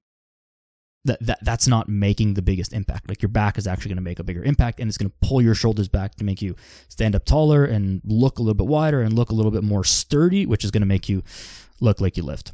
[1.08, 3.10] that, that that's not making the biggest impact.
[3.10, 5.28] Like your back is actually going to make a bigger impact and it's going to
[5.28, 6.56] pull your shoulders back to make you
[6.90, 9.84] stand up taller and look a little bit wider and look a little bit more
[9.84, 11.24] sturdy, which is going to make you
[11.82, 12.54] look like you lift.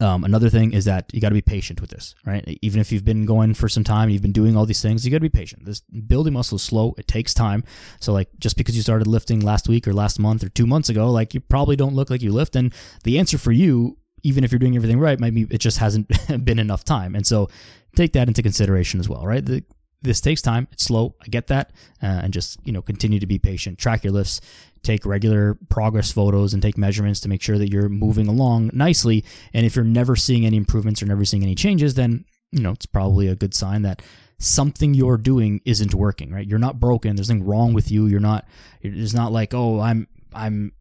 [0.00, 2.42] Um, another thing is that you got to be patient with this, right?
[2.62, 5.10] Even if you've been going for some time, you've been doing all these things, you
[5.10, 5.66] got to be patient.
[5.66, 7.64] This building muscle is slow; it takes time.
[8.00, 10.88] So, like, just because you started lifting last week or last month or two months
[10.88, 12.56] ago, like, you probably don't look like you lift.
[12.56, 12.72] And
[13.04, 16.10] the answer for you even if you're doing everything right, maybe it just hasn't
[16.44, 17.14] been enough time.
[17.14, 17.48] And so
[17.96, 19.44] take that into consideration as well, right?
[19.44, 19.64] The,
[20.02, 20.66] this takes time.
[20.72, 21.14] It's slow.
[21.20, 21.72] I get that.
[22.02, 23.78] Uh, and just, you know, continue to be patient.
[23.78, 24.40] Track your lifts.
[24.82, 29.24] Take regular progress photos and take measurements to make sure that you're moving along nicely.
[29.52, 32.70] And if you're never seeing any improvements or never seeing any changes, then, you know,
[32.70, 34.00] it's probably a good sign that
[34.38, 36.46] something you're doing isn't working, right?
[36.46, 37.14] You're not broken.
[37.14, 38.06] There's nothing wrong with you.
[38.06, 38.48] You're not,
[38.80, 40.72] it's not like, oh, I'm, I'm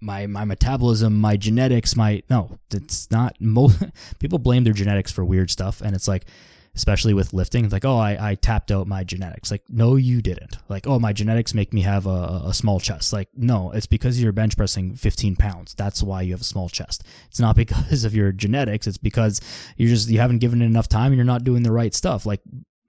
[0.00, 3.40] my my metabolism, my genetics, my no, it's not.
[3.40, 3.82] Most
[4.18, 6.26] people blame their genetics for weird stuff, and it's like,
[6.74, 9.50] especially with lifting, it's like, oh, I, I tapped out my genetics.
[9.50, 10.58] Like, no, you didn't.
[10.68, 13.12] Like, oh, my genetics make me have a, a small chest.
[13.12, 15.74] Like, no, it's because you're bench pressing 15 pounds.
[15.74, 17.04] That's why you have a small chest.
[17.28, 18.86] It's not because of your genetics.
[18.86, 19.40] It's because
[19.76, 22.24] you're just you haven't given it enough time and you're not doing the right stuff.
[22.24, 22.40] Like,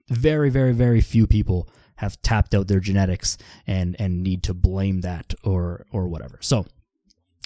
[0.08, 5.02] very, very, very few people have tapped out their genetics and and need to blame
[5.02, 6.38] that or or whatever.
[6.40, 6.64] So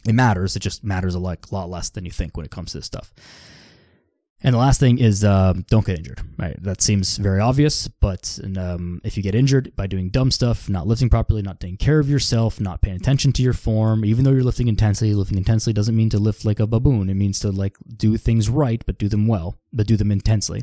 [0.07, 0.57] it matters.
[0.57, 2.87] It just matters a lot, lot less than you think when it comes to this
[2.87, 3.13] stuff.
[4.43, 6.21] And the last thing is um, don't get injured.
[6.37, 10.69] Right, that seems very obvious, but um, if you get injured by doing dumb stuff,
[10.69, 14.23] not lifting properly, not taking care of yourself, not paying attention to your form, even
[14.23, 17.09] though you're lifting intensely, lifting intensely doesn't mean to lift like a baboon.
[17.09, 20.63] It means to like do things right, but do them well, but do them intensely.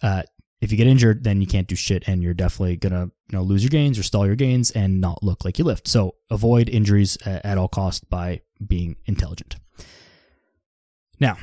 [0.00, 0.22] Uh,
[0.60, 3.42] if you get injured, then you can't do shit, and you're definitely gonna you know
[3.42, 5.88] lose your gains or stall your gains and not look like you lift.
[5.88, 9.56] So avoid injuries at all costs by being intelligent.
[11.20, 11.36] Now,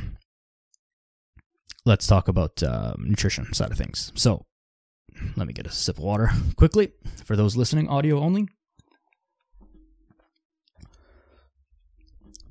[1.86, 4.12] let's talk about um, nutrition side of things.
[4.16, 4.46] So,
[5.36, 6.92] let me get a sip of water quickly
[7.26, 8.48] for those listening, audio only.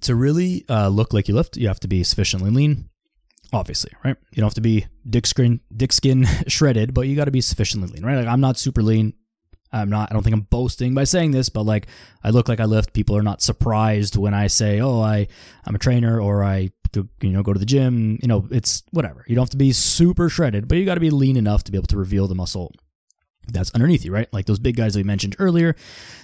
[0.02, 2.88] To really uh, look like you lift, you have to be sufficiently lean,
[3.52, 4.16] obviously, right?
[4.32, 7.40] You don't have to be dick skin, dick skin shredded, but you got to be
[7.40, 8.16] sufficiently lean, right?
[8.16, 9.14] Like I'm not super lean.
[9.72, 10.10] I'm not.
[10.10, 11.86] I don't think I'm boasting by saying this, but like
[12.22, 12.92] I look like I lift.
[12.92, 15.28] People are not surprised when I say, "Oh, I
[15.64, 18.18] I'm a trainer," or I you know go to the gym.
[18.20, 19.24] You know, it's whatever.
[19.26, 21.72] You don't have to be super shredded, but you got to be lean enough to
[21.72, 22.70] be able to reveal the muscle
[23.48, 24.28] that's underneath you, right?
[24.32, 25.74] Like those big guys we mentioned earlier,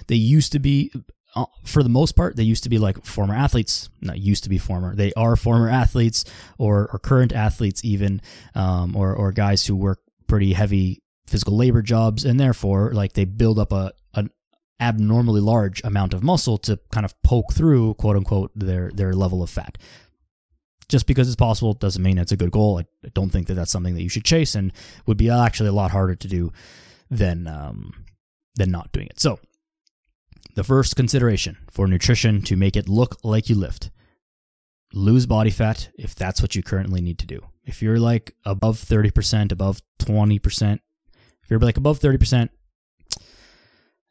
[0.07, 0.91] they used to be
[1.63, 3.89] for the most part, they used to be like former athletes.
[4.01, 4.95] Not used to be former.
[4.95, 6.25] They are former athletes
[6.57, 8.21] or, or current athletes, even,
[8.55, 13.25] um, or or guys who work pretty heavy physical labor jobs, and therefore, like they
[13.25, 14.31] build up a an
[14.79, 19.43] abnormally large amount of muscle to kind of poke through, quote unquote, their their level
[19.43, 19.77] of fat.
[20.87, 22.79] Just because it's possible doesn't mean it's a good goal.
[22.79, 24.73] I don't think that that's something that you should chase, and
[25.05, 26.51] would be actually a lot harder to do
[27.11, 27.93] than um,
[28.55, 29.19] than not doing it.
[29.19, 29.39] So
[30.59, 33.91] the first consideration for nutrition to make it look like you lift
[34.91, 37.39] lose body fat if that's what you currently need to do.
[37.63, 40.79] If you're like above 30%, above 20%,
[41.43, 42.49] if you're like above 30%,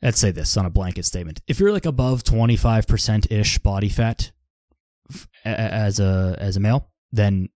[0.00, 1.42] let's say this on a blanket statement.
[1.46, 4.32] If you're like above 25% ish body fat
[5.44, 7.50] as a as a male, then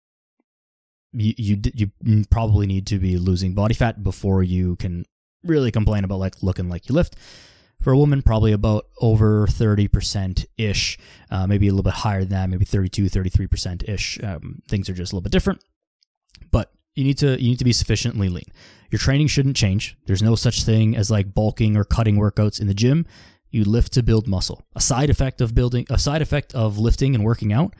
[1.13, 1.61] you, you
[2.03, 5.05] you probably need to be losing body fat before you can
[5.45, 7.15] really complain about like looking like you lift.
[7.81, 10.99] For a woman, probably about over 30% ish,
[11.31, 14.23] uh, maybe a little bit higher than that, maybe 32, 33% ish.
[14.23, 15.65] Um, things are just a little bit different.
[16.51, 18.45] But you need to you need to be sufficiently lean.
[18.91, 19.97] Your training shouldn't change.
[20.07, 23.07] There's no such thing as like bulking or cutting workouts in the gym.
[23.51, 24.65] You lift to build muscle.
[24.77, 27.75] A side effect of building a side effect of lifting and working out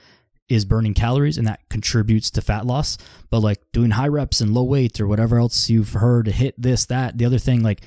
[0.49, 2.99] is burning calories and that contributes to fat loss.
[3.31, 6.87] But like doing high reps and low weight or whatever else you've heard, hit this,
[6.87, 7.83] that, the other thing, like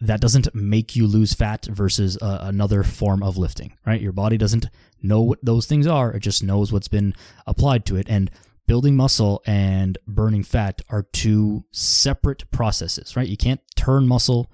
[0.00, 4.00] that doesn't make you lose fat versus uh, another form of lifting, right?
[4.00, 4.66] Your body doesn't
[5.02, 6.12] know what those things are.
[6.12, 7.14] It just knows what's been
[7.46, 8.06] applied to it.
[8.08, 8.30] And
[8.66, 13.28] building muscle and burning fat are two separate processes, right?
[13.28, 14.50] You can't turn muscle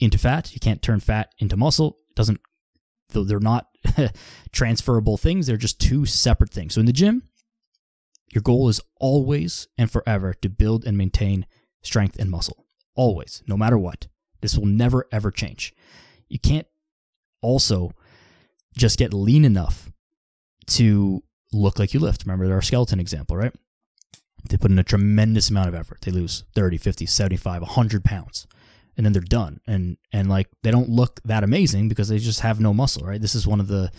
[0.00, 0.52] into fat.
[0.52, 1.98] You can't turn fat into muscle.
[2.10, 2.40] It doesn't,
[3.10, 3.68] they're not
[4.52, 5.46] transferable things.
[5.46, 6.74] They're just two separate things.
[6.74, 7.22] So in the gym,
[8.32, 11.46] your goal is always and forever to build and maintain
[11.82, 12.66] strength and muscle.
[12.94, 14.08] Always, no matter what.
[14.40, 15.74] This will never ever change.
[16.28, 16.66] You can't
[17.42, 17.92] also
[18.76, 19.90] just get lean enough
[20.66, 21.22] to
[21.52, 22.24] look like you lift.
[22.24, 23.54] Remember our skeleton example, right?
[24.48, 26.00] They put in a tremendous amount of effort.
[26.02, 28.46] They lose 30, 50, 75, 100 pounds.
[28.96, 29.60] And then they're done.
[29.66, 33.20] And and like they don't look that amazing because they just have no muscle, right?
[33.20, 33.90] This is one of the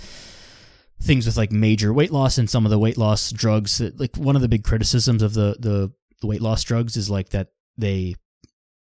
[1.02, 4.16] things with like major weight loss and some of the weight loss drugs that like
[4.16, 7.48] one of the big criticisms of the the, the weight loss drugs is like that
[7.78, 8.16] they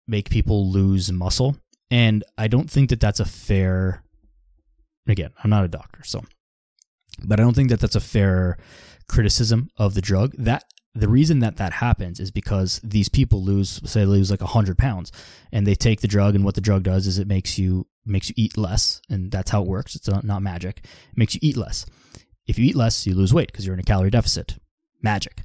[0.08, 1.58] make people lose muscle.
[1.92, 4.04] And I don't think that that's a fair
[5.08, 6.24] again, I'm not a doctor, so
[7.24, 8.58] but I don't think that that's a fair
[9.08, 10.34] criticism of the drug.
[10.38, 10.64] That
[10.94, 14.78] the reason that that happens is because these people lose, say, they lose like hundred
[14.78, 15.12] pounds,
[15.52, 18.30] and they take the drug, and what the drug does is it makes you makes
[18.30, 19.96] you eat less, and that's how it works.
[19.96, 20.82] It's not magic.
[20.84, 21.86] It makes you eat less.
[22.48, 24.58] If you eat less, you lose weight because you're in a calorie deficit.
[25.02, 25.42] Magic.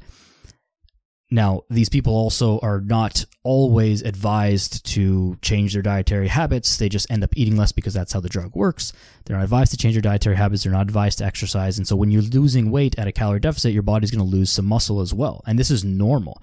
[1.32, 6.76] Now, these people also are not always advised to change their dietary habits.
[6.76, 8.92] They just end up eating less because that's how the drug works.
[9.24, 10.64] They're not advised to change their dietary habits.
[10.64, 11.78] They're not advised to exercise.
[11.78, 14.50] And so when you're losing weight at a calorie deficit, your body's going to lose
[14.50, 15.44] some muscle as well.
[15.46, 16.42] And this is normal.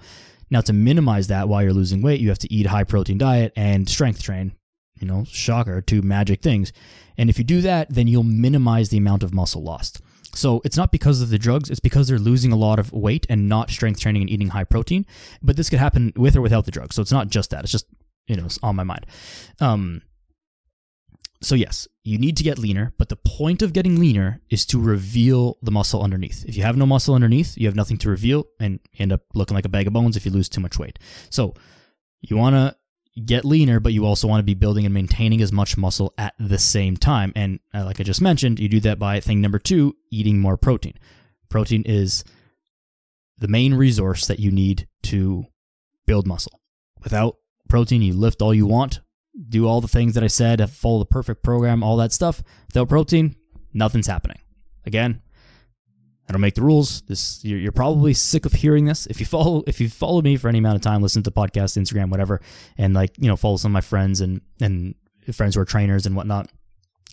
[0.50, 3.18] Now, to minimize that while you're losing weight, you have to eat a high protein
[3.18, 4.52] diet and strength train.
[4.98, 6.72] You know, shocker, two magic things.
[7.18, 10.00] And if you do that, then you'll minimize the amount of muscle lost.
[10.34, 13.26] So it's not because of the drugs, it's because they're losing a lot of weight
[13.28, 15.06] and not strength training and eating high protein.
[15.42, 16.94] But this could happen with or without the drugs.
[16.94, 17.62] So it's not just that.
[17.62, 17.86] It's just,
[18.26, 19.06] you know, it's on my mind.
[19.60, 20.02] Um,
[21.40, 24.80] so yes, you need to get leaner, but the point of getting leaner is to
[24.80, 26.44] reveal the muscle underneath.
[26.46, 29.54] If you have no muscle underneath, you have nothing to reveal and end up looking
[29.54, 30.98] like a bag of bones if you lose too much weight.
[31.30, 31.54] So
[32.20, 32.76] you want to
[33.26, 36.34] get leaner, but you also want to be building and maintaining as much muscle at
[36.38, 37.32] the same time.
[37.36, 40.56] And uh, like I just mentioned, you do that by thing number two, eating more
[40.56, 40.94] protein.
[41.48, 42.24] Protein is
[43.38, 45.46] the main resource that you need to
[46.06, 46.60] build muscle.
[47.02, 47.36] Without
[47.68, 49.00] protein, you lift all you want,
[49.48, 52.42] do all the things that I said, follow the perfect program, all that stuff.
[52.66, 53.36] Without protein,
[53.72, 54.38] nothing's happening.
[54.84, 55.22] Again,
[56.28, 57.00] I don't make the rules.
[57.02, 59.06] This you're, you're, probably sick of hearing this.
[59.06, 61.34] If you follow if you follow me for any amount of time, listen to the
[61.34, 62.40] podcast, Instagram, whatever,
[62.76, 64.94] and like you know follow some of my friends and and
[65.32, 66.50] friends who are trainers and whatnot,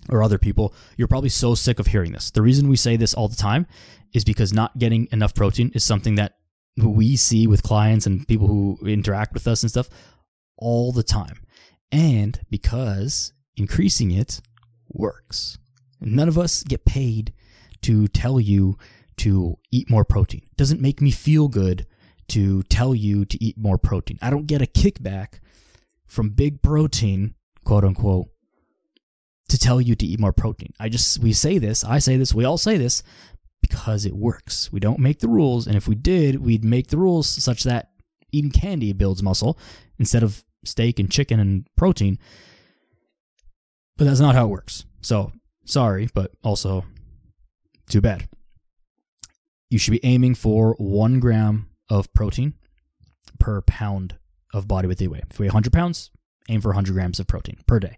[0.10, 2.32] or other people, you're probably so sick of hearing this.
[2.32, 3.67] The reason we say this all the time
[4.13, 6.34] is because not getting enough protein is something that
[6.78, 9.89] we see with clients and people who interact with us and stuff
[10.58, 11.39] all the time,
[11.89, 14.41] and because increasing it
[14.89, 15.58] works.
[16.01, 17.34] None of us get paid
[17.82, 18.78] to tell you
[19.17, 20.41] to eat more protein.
[20.43, 21.86] It doesn't make me feel good
[22.30, 24.17] to tell you to eat more protein.
[24.21, 25.39] I don't get a kickback
[26.06, 28.28] from big protein, quote unquote,
[29.49, 30.73] to tell you to eat more protein.
[30.80, 33.04] I just, we say this, I say this, we all say this
[33.62, 34.71] because it works.
[34.71, 35.67] We don't make the rules.
[35.67, 37.89] And if we did, we'd make the rules such that
[38.32, 39.58] eating candy builds muscle
[39.99, 42.17] instead of steak and chicken and protein.
[43.97, 44.86] But that's not how it works.
[45.01, 45.32] So
[45.65, 46.86] sorry, but also
[47.88, 48.28] too bad
[49.69, 52.54] you should be aiming for one gram of protein
[53.39, 54.17] per pound
[54.54, 55.21] of body weight that you weigh.
[55.29, 56.12] If you weigh 100 pounds,
[56.50, 57.98] aim for 100 grams of protein per day.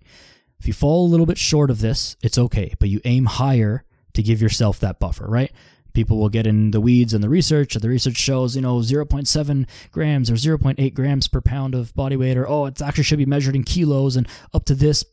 [0.60, 3.84] If you fall a little bit short of this, it's okay, but you aim higher
[4.14, 5.52] to give yourself that buffer, right?
[5.94, 7.74] People will get in the weeds and the research.
[7.74, 12.38] The research shows, you know, 0.7 grams or 0.8 grams per pound of body weight,
[12.38, 15.04] or oh, it actually should be measured in kilos and up to this.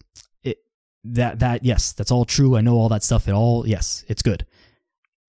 [0.43, 0.59] It,
[1.05, 2.57] that that yes, that's all true.
[2.57, 3.29] I know all that stuff.
[3.29, 4.47] It all yes, it's good.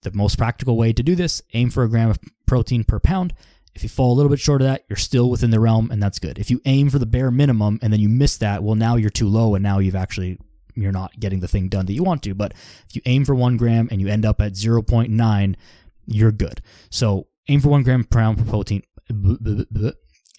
[0.05, 3.33] The most practical way to do this, aim for a gram of protein per pound.
[3.73, 6.01] If you fall a little bit short of that, you're still within the realm and
[6.01, 6.37] that's good.
[6.37, 9.09] If you aim for the bare minimum and then you miss that, well, now you're
[9.09, 10.37] too low and now you've actually,
[10.75, 12.35] you're not getting the thing done that you want to.
[12.35, 12.53] But
[12.87, 15.55] if you aim for one gram and you end up at 0.9,
[16.05, 16.61] you're good.
[16.91, 18.83] So aim for one gram per pound for protein.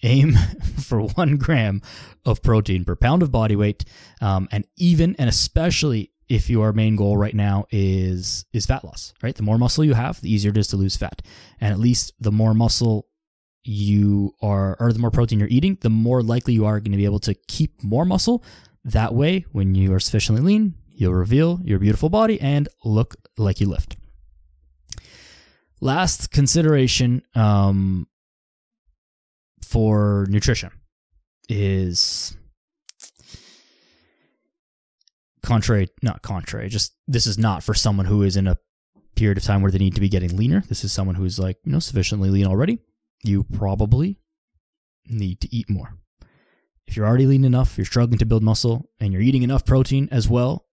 [0.01, 0.33] aim
[0.79, 1.81] for one gram
[2.25, 3.83] of protein per pound of body weight,
[4.21, 9.13] um, and even and especially if your main goal right now is is fat loss,
[9.21, 9.35] right?
[9.35, 11.21] The more muscle you have, the easier it is to lose fat,
[11.59, 13.07] and at least the more muscle
[13.63, 16.97] you are, or the more protein you're eating, the more likely you are going to
[16.97, 18.43] be able to keep more muscle.
[18.85, 23.59] That way, when you are sufficiently lean, you'll reveal your beautiful body and look like
[23.59, 23.97] you lift.
[25.81, 28.07] Last consideration um,
[29.61, 30.71] for nutrition
[31.49, 32.35] is
[35.47, 38.57] contrary, not contrary, just this is not for someone who is in a
[39.15, 40.61] period of time where they need to be getting leaner.
[40.67, 42.79] This is someone who's like, you know, sufficiently lean already.
[43.23, 44.19] You probably
[45.07, 45.97] need to eat more.
[46.85, 50.07] If you're already lean enough, you're struggling to build muscle, and you're eating enough protein
[50.11, 50.65] as well,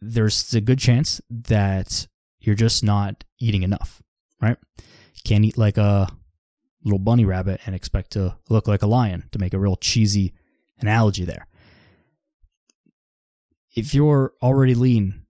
[0.00, 2.06] there's a good chance that
[2.40, 4.02] you're just not eating enough,
[4.40, 4.56] right?
[5.24, 6.08] Can't eat like a
[6.84, 10.34] little bunny rabbit and expect to look like a lion to make a real cheesy
[10.80, 11.46] analogy there.
[13.74, 15.24] If you're already lean,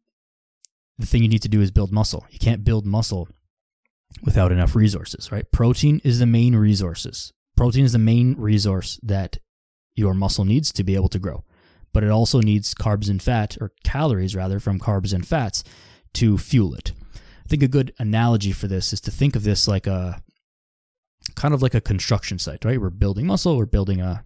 [0.99, 2.27] the thing you need to do is build muscle.
[2.31, 3.29] You can't build muscle
[4.25, 5.51] without enough resources, right?
[5.53, 7.33] Protein is the main resources.
[7.57, 9.39] Protein is the main resource that
[9.95, 11.45] your muscle needs to be able to grow.
[11.93, 15.63] But it also needs carbs and fat, or calories rather, from carbs and fats
[16.15, 16.93] to fuel it.
[17.45, 20.23] I think a good analogy for this is to think of this like a
[21.35, 22.81] kind of like a construction site, right?
[22.81, 24.25] We're building muscle, we're building a,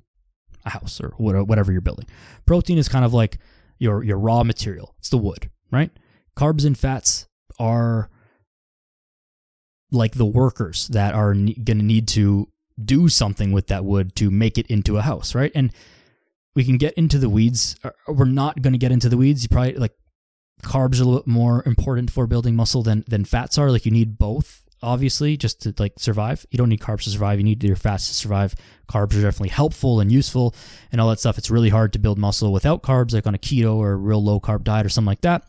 [0.65, 2.07] a house or whatever you're building.
[2.47, 3.39] Protein is kind of like
[3.79, 4.95] your your raw material.
[4.99, 5.91] It's the wood, right?
[6.37, 7.27] Carbs and fats
[7.59, 8.11] are
[9.91, 12.49] like the workers that are ne- going to need to
[12.83, 15.53] do something with that wood to make it into a house, right?
[15.55, 15.73] And
[16.55, 17.77] we can get into the weeds.
[17.83, 19.43] Uh, we're not going to get into the weeds.
[19.43, 19.95] You probably like
[20.63, 23.71] carbs are a little bit more important for building muscle than than fats are.
[23.71, 26.47] Like you need both, obviously, just to like survive.
[26.51, 27.39] You don't need carbs to survive.
[27.39, 28.55] You need your fats to survive.
[28.89, 30.55] Carbs are definitely helpful and useful
[30.93, 31.37] and all that stuff.
[31.37, 34.23] It's really hard to build muscle without carbs, like on a keto or a real
[34.23, 35.45] low carb diet or something like that.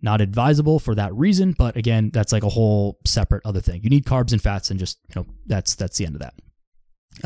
[0.00, 3.82] Not advisable for that reason, but again, that's like a whole separate other thing.
[3.82, 6.34] You need carbs and fats, and just you know that's that's the end of that.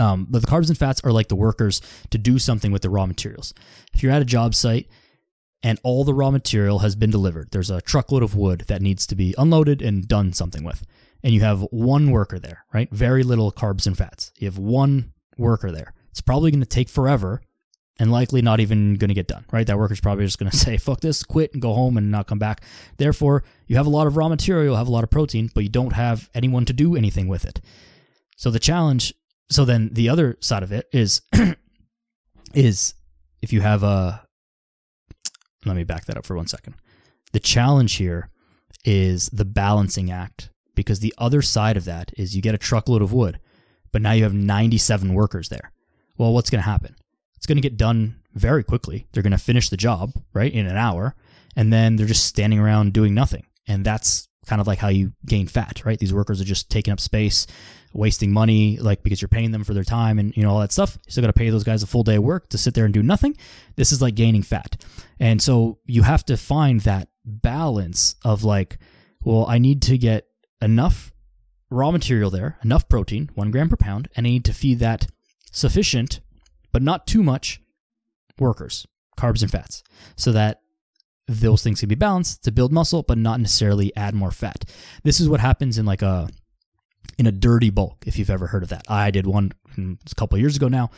[0.02, 2.90] Um, but the carbs and fats are like the workers to do something with the
[2.90, 3.52] raw materials.
[3.92, 4.88] If you're at a job site
[5.62, 7.50] and all the raw material has been delivered.
[7.50, 10.86] There's a truckload of wood that needs to be unloaded and done something with.
[11.22, 12.90] And you have one worker there, right?
[12.90, 14.32] Very little carbs and fats.
[14.38, 15.92] You have one worker there.
[16.10, 17.42] It's probably going to take forever
[17.98, 19.66] and likely not even going to get done, right?
[19.66, 22.26] That worker's probably just going to say, fuck this, quit and go home and not
[22.26, 22.62] come back.
[22.96, 25.68] Therefore, you have a lot of raw material, have a lot of protein, but you
[25.68, 27.60] don't have anyone to do anything with it.
[28.36, 29.12] So the challenge,
[29.50, 31.20] so then the other side of it is,
[32.54, 32.94] is
[33.42, 34.26] if you have a,
[35.66, 36.74] let me back that up for one second.
[37.32, 38.30] The challenge here
[38.84, 40.48] is the balancing act
[40.80, 43.38] because the other side of that is you get a truckload of wood,
[43.92, 45.72] but now you have 97 workers there.
[46.16, 46.96] Well, what's going to happen?
[47.36, 49.06] It's going to get done very quickly.
[49.12, 51.14] They're going to finish the job, right, in an hour,
[51.56, 53.44] and then they're just standing around doing nothing.
[53.66, 55.98] And that's kind of like how you gain fat, right?
[55.98, 57.46] These workers are just taking up space
[57.92, 60.72] wasting money, like because you're paying them for their time and you know all that
[60.72, 60.98] stuff.
[61.06, 62.84] You still got to pay those guys a full day of work to sit there
[62.84, 63.36] and do nothing.
[63.76, 64.82] This is like gaining fat,
[65.18, 68.78] and so you have to find that balance of like,
[69.22, 70.26] well, I need to get
[70.60, 71.12] enough
[71.70, 75.06] raw material there, enough protein, one gram per pound, and I need to feed that
[75.52, 76.20] sufficient,
[76.72, 77.60] but not too much,
[78.38, 78.86] workers,
[79.16, 79.82] carbs and fats,
[80.16, 80.60] so that
[81.28, 84.64] those things can be balanced to build muscle, but not necessarily add more fat.
[85.04, 86.28] This is what happens in like a
[87.18, 88.84] in a dirty bulk, if you've ever heard of that.
[88.88, 90.90] I did one a couple years ago now.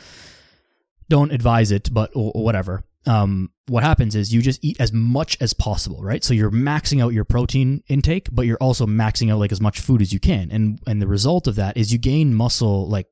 [1.09, 2.83] Don't advise it, but whatever.
[3.05, 6.23] Um, what happens is you just eat as much as possible, right?
[6.23, 9.79] So you're maxing out your protein intake, but you're also maxing out like as much
[9.79, 10.51] food as you can.
[10.51, 13.07] And and the result of that is you gain muscle like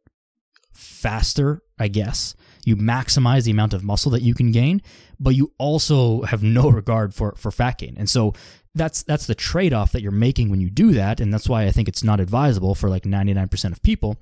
[0.73, 2.35] faster, I guess.
[2.63, 4.81] You maximize the amount of muscle that you can gain,
[5.19, 7.95] but you also have no regard for for fat gain.
[7.97, 8.33] And so
[8.75, 11.71] that's that's the trade-off that you're making when you do that and that's why I
[11.71, 14.17] think it's not advisable for like 99% of people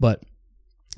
[0.00, 0.22] but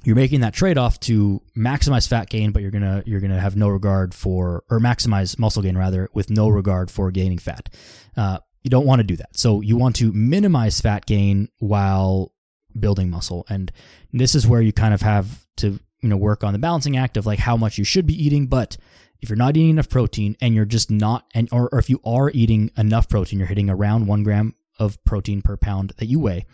[0.05, 3.69] you're making that trade-off to maximize fat gain but you're to you're to have no
[3.69, 7.69] regard for or maximize muscle gain rather with no regard for gaining fat.
[8.17, 9.37] Uh, you don't want to do that.
[9.37, 12.33] So you want to minimize fat gain while
[12.79, 13.47] building muscle.
[13.49, 13.73] And
[14.13, 17.17] this is where you kind of have to you know work on the balancing act
[17.17, 18.77] of like how much you should be eating but
[19.21, 22.01] if you're not eating enough protein and you're just not and or, or if you
[22.05, 26.21] are eating enough protein you're hitting around one gram of protein per pound that you
[26.21, 26.47] weigh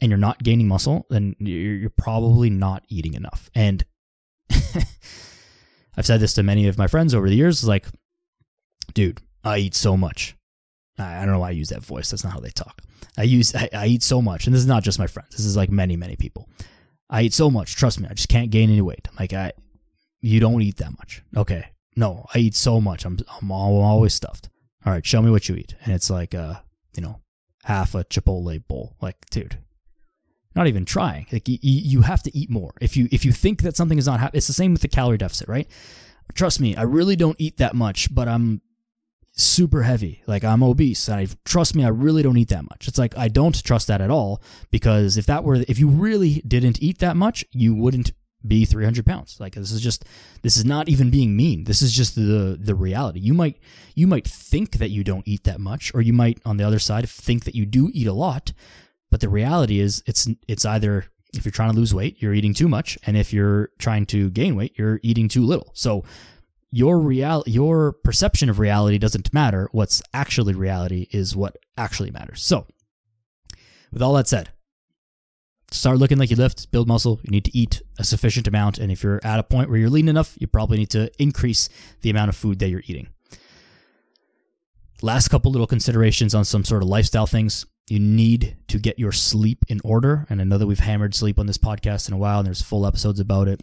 [0.00, 3.84] and you're not gaining muscle then you're, probably not eating enough and
[4.50, 7.86] i've said this to many of my friends over the years like
[8.94, 10.36] dude i eat so much
[11.00, 12.10] I don't know why I use that voice.
[12.10, 12.82] That's not how they talk.
[13.16, 15.30] I use I, I eat so much, and this is not just my friends.
[15.30, 16.48] This is like many many people.
[17.08, 17.74] I eat so much.
[17.74, 19.08] Trust me, I just can't gain any weight.
[19.18, 19.52] Like I,
[20.20, 21.22] you don't eat that much.
[21.36, 23.04] Okay, no, I eat so much.
[23.04, 24.48] I'm I'm always stuffed.
[24.84, 26.56] All right, show me what you eat, and it's like uh,
[26.94, 27.20] you know,
[27.64, 28.96] half a Chipotle bowl.
[29.00, 29.58] Like, dude,
[30.54, 31.26] not even trying.
[31.32, 32.72] Like you, you have to eat more.
[32.80, 34.88] If you if you think that something is not happening, it's the same with the
[34.88, 35.68] calorie deficit, right?
[36.34, 38.60] Trust me, I really don't eat that much, but I'm
[39.32, 40.22] super heavy.
[40.26, 41.08] Like I'm obese.
[41.08, 42.88] I trust me, I really don't eat that much.
[42.88, 46.42] It's like I don't trust that at all because if that were if you really
[46.46, 48.12] didn't eat that much, you wouldn't
[48.46, 49.38] be 300 pounds.
[49.38, 50.04] Like this is just
[50.42, 51.64] this is not even being mean.
[51.64, 53.20] This is just the the reality.
[53.20, 53.58] You might
[53.94, 56.78] you might think that you don't eat that much, or you might on the other
[56.78, 58.52] side think that you do eat a lot.
[59.10, 62.54] But the reality is, it's it's either if you're trying to lose weight, you're eating
[62.54, 65.70] too much, and if you're trying to gain weight, you're eating too little.
[65.74, 66.04] So
[66.72, 69.68] your real your perception of reality doesn't matter.
[69.72, 72.42] What's actually reality is what actually matters.
[72.42, 72.66] So,
[73.92, 74.50] with all that said,
[75.70, 77.20] start looking like you lift, build muscle.
[77.22, 79.90] You need to eat a sufficient amount, and if you're at a point where you're
[79.90, 81.68] lean enough, you probably need to increase
[82.02, 83.08] the amount of food that you're eating.
[85.02, 87.64] Last couple little considerations on some sort of lifestyle things.
[87.90, 90.24] You need to get your sleep in order.
[90.30, 92.62] And I know that we've hammered sleep on this podcast in a while, and there's
[92.62, 93.60] full episodes about it.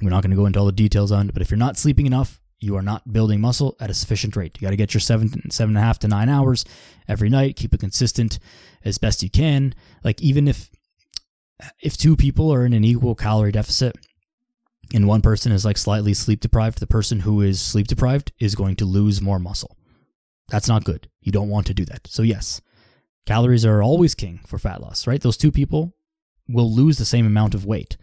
[0.00, 1.76] We're not going to go into all the details on it, but if you're not
[1.76, 4.56] sleeping enough, you are not building muscle at a sufficient rate.
[4.56, 6.64] You got to get your seven, seven and a half to nine hours
[7.06, 7.56] every night.
[7.56, 8.38] Keep it consistent
[8.82, 9.74] as best you can.
[10.02, 10.70] Like even if,
[11.80, 13.94] if two people are in an equal calorie deficit,
[14.94, 18.54] and one person is like slightly sleep deprived, the person who is sleep deprived is
[18.54, 19.76] going to lose more muscle.
[20.48, 21.10] That's not good.
[21.20, 22.06] You don't want to do that.
[22.06, 22.62] So, yes,
[23.26, 25.20] calories are always king for fat loss, right?
[25.20, 25.94] Those two people
[26.48, 27.96] will lose the same amount of weight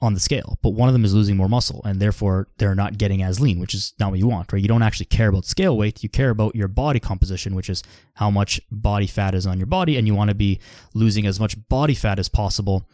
[0.00, 2.98] on the scale, but one of them is losing more muscle and therefore they're not
[2.98, 4.62] getting as lean, which is not what you want, right?
[4.62, 6.04] You don't actually care about scale weight.
[6.04, 7.82] You care about your body composition, which is
[8.14, 9.96] how much body fat is on your body.
[9.96, 10.60] And you want to be
[10.94, 12.88] losing as much body fat as possible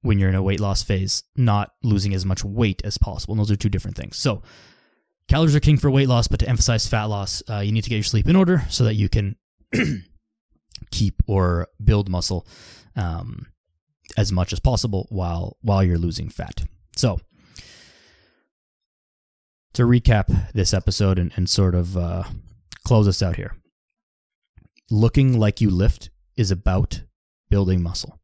[0.00, 3.34] when you're in a weight loss phase, not losing as much weight as possible.
[3.34, 4.16] And those are two different things.
[4.16, 4.42] So
[5.28, 7.90] calories are king for weight loss, but to emphasize fat loss, uh, you need to
[7.90, 9.36] get your sleep in order so that you can
[10.90, 12.46] keep or build muscle.
[12.94, 13.46] Um,
[14.16, 16.64] as much as possible while while you're losing fat.
[16.96, 17.20] So
[19.74, 22.24] to recap this episode and, and sort of uh,
[22.84, 23.56] close us out here.
[24.90, 27.02] Looking like you lift is about
[27.50, 28.18] building muscle.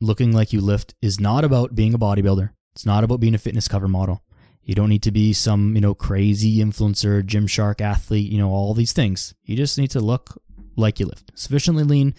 [0.00, 2.50] Looking like you lift is not about being a bodybuilder.
[2.74, 4.22] It's not about being a fitness cover model.
[4.62, 8.74] You don't need to be some, you know, crazy influencer, Gymshark athlete, you know, all
[8.74, 9.34] these things.
[9.42, 10.42] You just need to look
[10.78, 12.14] like you lift, sufficiently lean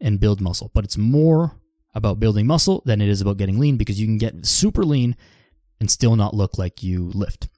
[0.00, 0.70] and build muscle.
[0.74, 1.52] But it's more
[1.94, 5.16] about building muscle than it is about getting lean because you can get super lean
[5.80, 7.48] and still not look like you lift.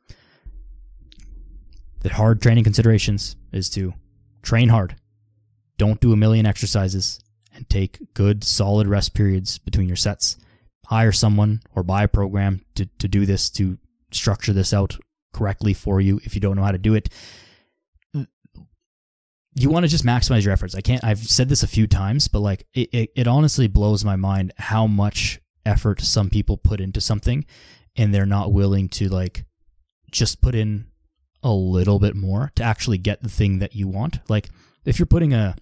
[2.00, 3.94] The hard training considerations is to
[4.42, 4.96] train hard.
[5.78, 7.20] Don't do a million exercises
[7.54, 10.36] and take good solid rest periods between your sets.
[10.86, 13.78] Hire someone or buy a program to, to do this, to
[14.12, 14.96] structure this out
[15.32, 17.08] correctly for you if you don't know how to do it
[19.58, 20.74] you want to just maximize your efforts.
[20.74, 24.04] I can't, I've said this a few times, but like it, it, it, honestly blows
[24.04, 27.44] my mind how much effort some people put into something
[27.96, 29.46] and they're not willing to like
[30.10, 30.86] just put in
[31.42, 34.18] a little bit more to actually get the thing that you want.
[34.28, 34.50] Like
[34.84, 35.56] if you're putting a,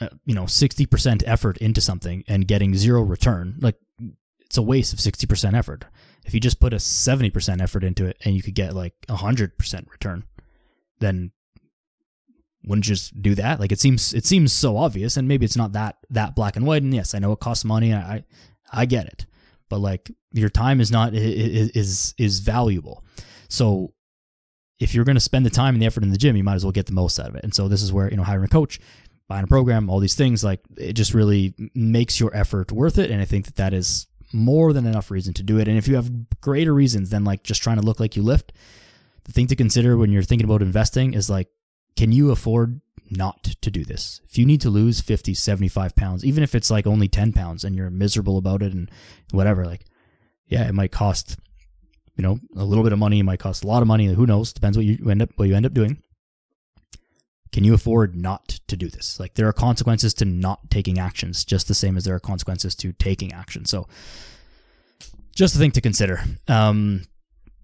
[0.00, 3.76] a you know, 60% effort into something and getting zero return, like
[4.40, 5.84] it's a waste of 60% effort.
[6.24, 9.90] If you just put a 70% effort into it and you could get like 100%
[9.90, 10.24] return
[11.02, 11.32] then
[12.64, 13.60] wouldn't you just do that?
[13.60, 16.66] Like it seems it seems so obvious, and maybe it's not that that black and
[16.66, 16.82] white.
[16.82, 17.92] And yes, I know it costs money.
[17.92, 18.24] I
[18.72, 19.26] I get it,
[19.68, 23.04] but like your time is not is is valuable.
[23.48, 23.92] So
[24.78, 26.54] if you're going to spend the time and the effort in the gym, you might
[26.54, 27.44] as well get the most out of it.
[27.44, 28.80] And so this is where you know hiring a coach,
[29.28, 33.10] buying a program, all these things like it just really makes your effort worth it.
[33.10, 35.68] And I think that that is more than enough reason to do it.
[35.68, 38.52] And if you have greater reasons than like just trying to look like you lift,
[39.24, 41.48] the thing to consider when you're thinking about investing is like,
[41.96, 44.20] can you afford not to do this?
[44.24, 47.64] If you need to lose 50, 75 pounds, even if it's like only 10 pounds
[47.64, 48.90] and you're miserable about it and
[49.30, 49.84] whatever, like,
[50.46, 51.38] yeah, it might cost,
[52.16, 53.20] you know, a little bit of money.
[53.20, 54.06] It might cost a lot of money.
[54.06, 54.52] Who knows?
[54.52, 56.02] Depends what you end up, what you end up doing.
[57.52, 59.20] Can you afford not to do this?
[59.20, 62.74] Like there are consequences to not taking actions, just the same as there are consequences
[62.76, 63.66] to taking action.
[63.66, 63.86] So
[65.34, 66.22] just a thing to consider.
[66.48, 67.02] Um,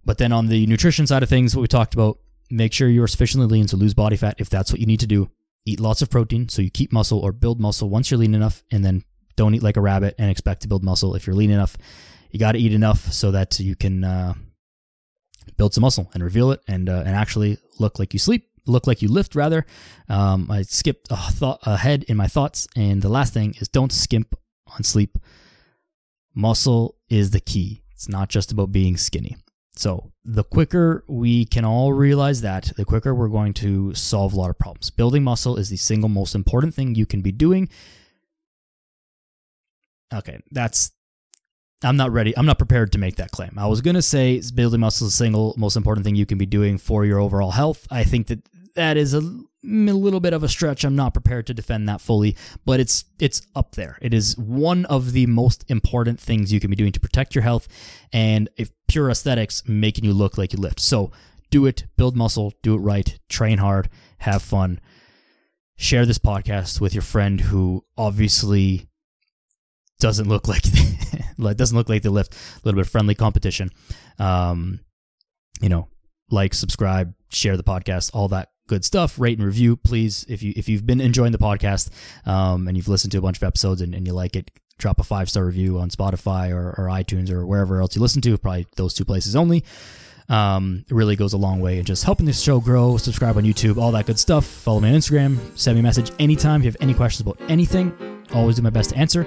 [0.08, 2.18] but then on the nutrition side of things, what we talked about,
[2.50, 5.06] make sure you're sufficiently lean to lose body fat if that's what you need to
[5.06, 5.30] do.
[5.66, 8.62] Eat lots of protein so you keep muscle or build muscle once you're lean enough,
[8.72, 9.04] and then
[9.36, 11.76] don't eat like a rabbit and expect to build muscle if you're lean enough.
[12.30, 14.32] You got to eat enough so that you can uh,
[15.58, 18.86] build some muscle and reveal it and uh, and actually look like you sleep look
[18.86, 19.64] like you lift rather
[20.10, 23.92] um, i skipped a thought ahead in my thoughts and the last thing is don't
[23.92, 24.34] skimp
[24.66, 25.16] on sleep
[26.34, 29.36] muscle is the key it's not just about being skinny
[29.78, 34.36] so the quicker we can all realize that the quicker we're going to solve a
[34.36, 37.68] lot of problems building muscle is the single most important thing you can be doing
[40.12, 40.92] okay that's
[41.82, 42.36] I'm not ready.
[42.36, 43.52] I'm not prepared to make that claim.
[43.56, 46.38] I was going to say building muscle is the single most important thing you can
[46.38, 47.86] be doing for your overall health.
[47.90, 48.40] I think that
[48.74, 49.20] that is a,
[49.64, 50.84] a little bit of a stretch.
[50.84, 53.98] I'm not prepared to defend that fully, but it's it's up there.
[54.00, 57.42] It is one of the most important things you can be doing to protect your
[57.42, 57.68] health
[58.12, 60.80] and if pure aesthetics making you look like you lift.
[60.80, 61.10] So
[61.50, 63.88] do it, build muscle, do it right, train hard,
[64.18, 64.80] have fun.
[65.76, 68.88] Share this podcast with your friend who obviously
[70.00, 70.62] doesn't look like
[71.38, 72.34] doesn't look like they lift.
[72.34, 73.70] A little bit of friendly competition.
[74.18, 74.80] Um,
[75.60, 75.88] you know,
[76.30, 79.18] like, subscribe, share the podcast, all that good stuff.
[79.18, 80.24] Rate and review, please.
[80.28, 81.90] If you if you've been enjoying the podcast
[82.26, 85.00] um, and you've listened to a bunch of episodes and, and you like it, drop
[85.00, 88.38] a five star review on Spotify or, or iTunes or wherever else you listen to.
[88.38, 89.64] Probably those two places only.
[90.28, 92.98] Um, it really goes a long way in just helping this show grow.
[92.98, 94.44] Subscribe on YouTube, all that good stuff.
[94.44, 95.38] Follow me on Instagram.
[95.58, 97.92] Send me a message anytime if you have any questions about anything.
[98.34, 99.26] Always do my best to answer.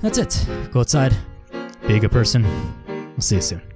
[0.00, 0.46] That's it.
[0.72, 1.16] Go outside,
[1.86, 2.42] be a good person.
[2.86, 3.73] We'll see you soon.